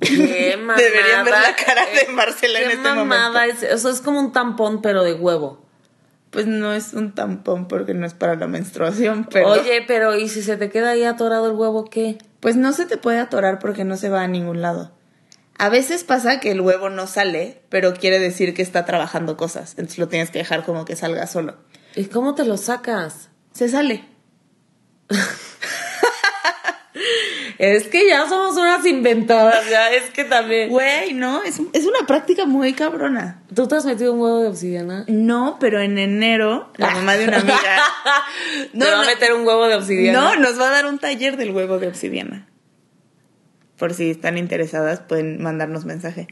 [0.00, 0.78] Qué mamada.
[0.82, 4.32] Deberían ver la cara de eh, Marcela en este mamada es, eso es como un
[4.32, 5.64] tampón pero de huevo.
[6.30, 10.28] Pues no es un tampón porque no es para la menstruación, pero Oye, pero ¿y
[10.28, 12.18] si se te queda ahí atorado el huevo qué?
[12.40, 14.92] pues no se te puede atorar porque no se va a ningún lado.
[15.58, 19.72] A veces pasa que el huevo no sale, pero quiere decir que está trabajando cosas,
[19.72, 21.56] entonces lo tienes que dejar como que salga solo.
[21.94, 23.28] ¿Y cómo te lo sacas?
[23.52, 24.04] Se sale.
[27.60, 30.70] Es que ya somos unas inventadas, ya es que también.
[30.70, 33.42] Güey, no, es, es una práctica muy cabrona.
[33.54, 35.04] ¿Tú te has metido un huevo de obsidiana?
[35.08, 37.58] No, pero en enero, la mamá de una amiga.
[38.72, 39.02] No, ¿Te va no.
[39.02, 40.20] a meter un huevo de obsidiana?
[40.20, 42.48] No, nos va a dar un taller del huevo de obsidiana.
[43.76, 46.28] Por si están interesadas, pueden mandarnos mensaje.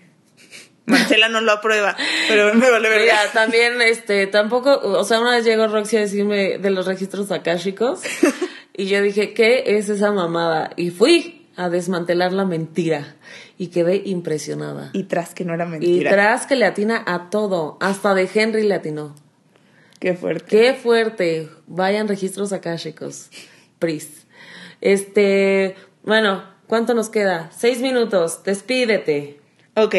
[0.86, 1.94] Marcela no lo aprueba,
[2.28, 3.04] pero me vale verga.
[3.04, 7.30] Mira, también, este, tampoco, o sea, una vez llegó Roxy a decirme de los registros
[7.30, 8.00] akáshicos
[8.78, 10.70] y yo dije, ¿qué es esa mamada?
[10.76, 13.16] Y fui a desmantelar la mentira
[13.58, 14.90] y quedé impresionada.
[14.92, 16.10] Y tras que no era Y mentira.
[16.12, 19.14] tras que le atina a todo, hasta de Henry le atinó.
[19.98, 20.46] Qué fuerte.
[20.48, 21.48] Qué fuerte.
[21.66, 23.30] Vayan registros akáshicos.
[23.80, 24.26] Pris.
[24.80, 25.74] Este,
[26.04, 27.50] bueno, ¿cuánto nos queda?
[27.52, 28.44] Seis minutos.
[28.44, 29.40] Despídete.
[29.74, 29.94] Ok,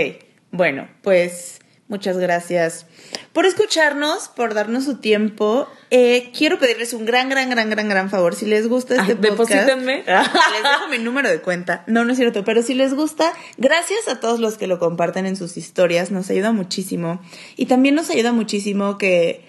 [0.51, 1.59] bueno, pues
[1.89, 2.85] muchas gracias
[3.33, 5.67] por escucharnos, por darnos su tiempo.
[5.89, 8.35] Eh, quiero pedirles un gran, gran, gran, gran, gran favor.
[8.35, 9.97] Si les gusta este Ay, podcast, deposítenme.
[10.07, 11.83] les dejo mi número de cuenta.
[11.87, 15.25] No, no es cierto, pero si les gusta, gracias a todos los que lo comparten
[15.25, 17.19] en sus historias, nos ayuda muchísimo.
[17.57, 19.43] Y también nos ayuda muchísimo que,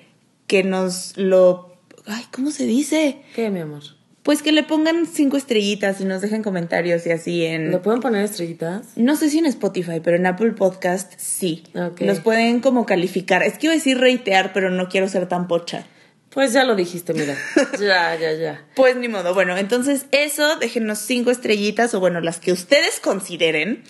[0.48, 1.70] que nos lo
[2.06, 3.22] Ay, ¿cómo se dice?
[3.34, 3.82] ¿Qué, mi amor?
[4.22, 7.70] Pues que le pongan cinco estrellitas y nos dejen comentarios y así en...
[7.70, 8.88] ¿Le pueden poner estrellitas?
[8.96, 11.64] No sé si en Spotify, pero en Apple Podcast sí.
[11.74, 12.02] Ok.
[12.02, 13.42] Los pueden como calificar.
[13.42, 15.86] Es que iba a decir reitear, pero no quiero ser tan pocha.
[16.30, 17.34] Pues ya lo dijiste, mira.
[17.80, 18.64] ya, ya, ya.
[18.76, 19.34] Pues ni modo.
[19.34, 23.82] Bueno, entonces eso, déjenos cinco estrellitas o bueno, las que ustedes consideren.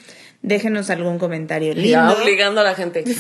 [0.43, 1.91] Déjenos algún comentario lindo.
[1.91, 3.05] Ya obligando a la gente.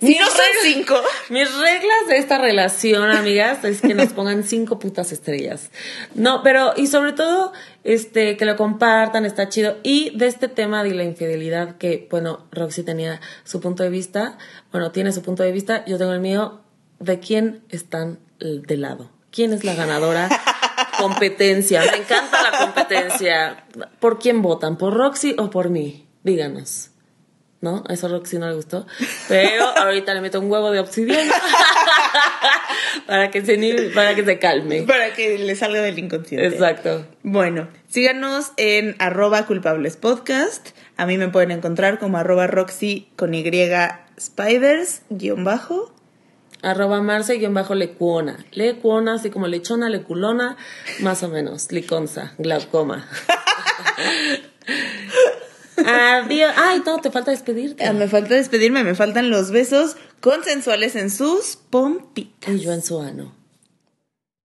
[0.00, 0.94] Si no son cinco.
[1.28, 5.70] Mis reglas de esta relación, amigas, es que nos pongan cinco putas estrellas.
[6.14, 7.52] No, pero, y sobre todo,
[7.84, 9.76] este, que lo compartan, está chido.
[9.82, 14.38] Y de este tema de la infidelidad, que, bueno, Roxy tenía su punto de vista,
[14.72, 16.62] bueno, tiene su punto de vista, yo tengo el mío,
[16.98, 19.10] de quién están de lado.
[19.30, 20.30] ¿Quién es la ganadora?
[20.98, 21.82] Competencia.
[21.82, 23.64] Me encanta la competencia.
[24.00, 24.78] ¿Por quién votan?
[24.78, 26.06] ¿Por Roxy o por mí?
[26.22, 26.90] Díganos.
[27.62, 27.84] ¿No?
[27.86, 28.86] A eso Roxy no le gustó.
[29.28, 31.30] Pero ahorita le meto un huevo de obsidiana.
[33.06, 34.82] para, que se, ni- para que se calme.
[34.82, 36.46] Para que le salga del inconsciente.
[36.46, 37.06] Exacto.
[37.22, 40.70] Bueno, síganos en arroba culpables podcast.
[40.96, 43.44] A mí me pueden encontrar como arroba roxy con y
[44.18, 45.92] spiders guion bajo.
[46.62, 48.44] Arroba Marce guion bajo lecuona.
[48.52, 50.56] Lecuona, así como lechona, leculona,
[51.00, 51.72] más o menos.
[51.72, 53.06] Liconza, glaucoma.
[55.86, 56.52] Adiós.
[56.56, 57.84] Ay, no, te falta despedirte.
[57.84, 62.54] Ah, me falta despedirme, me faltan los besos consensuales en sus pompitas.
[62.54, 63.39] Y yo en su ano.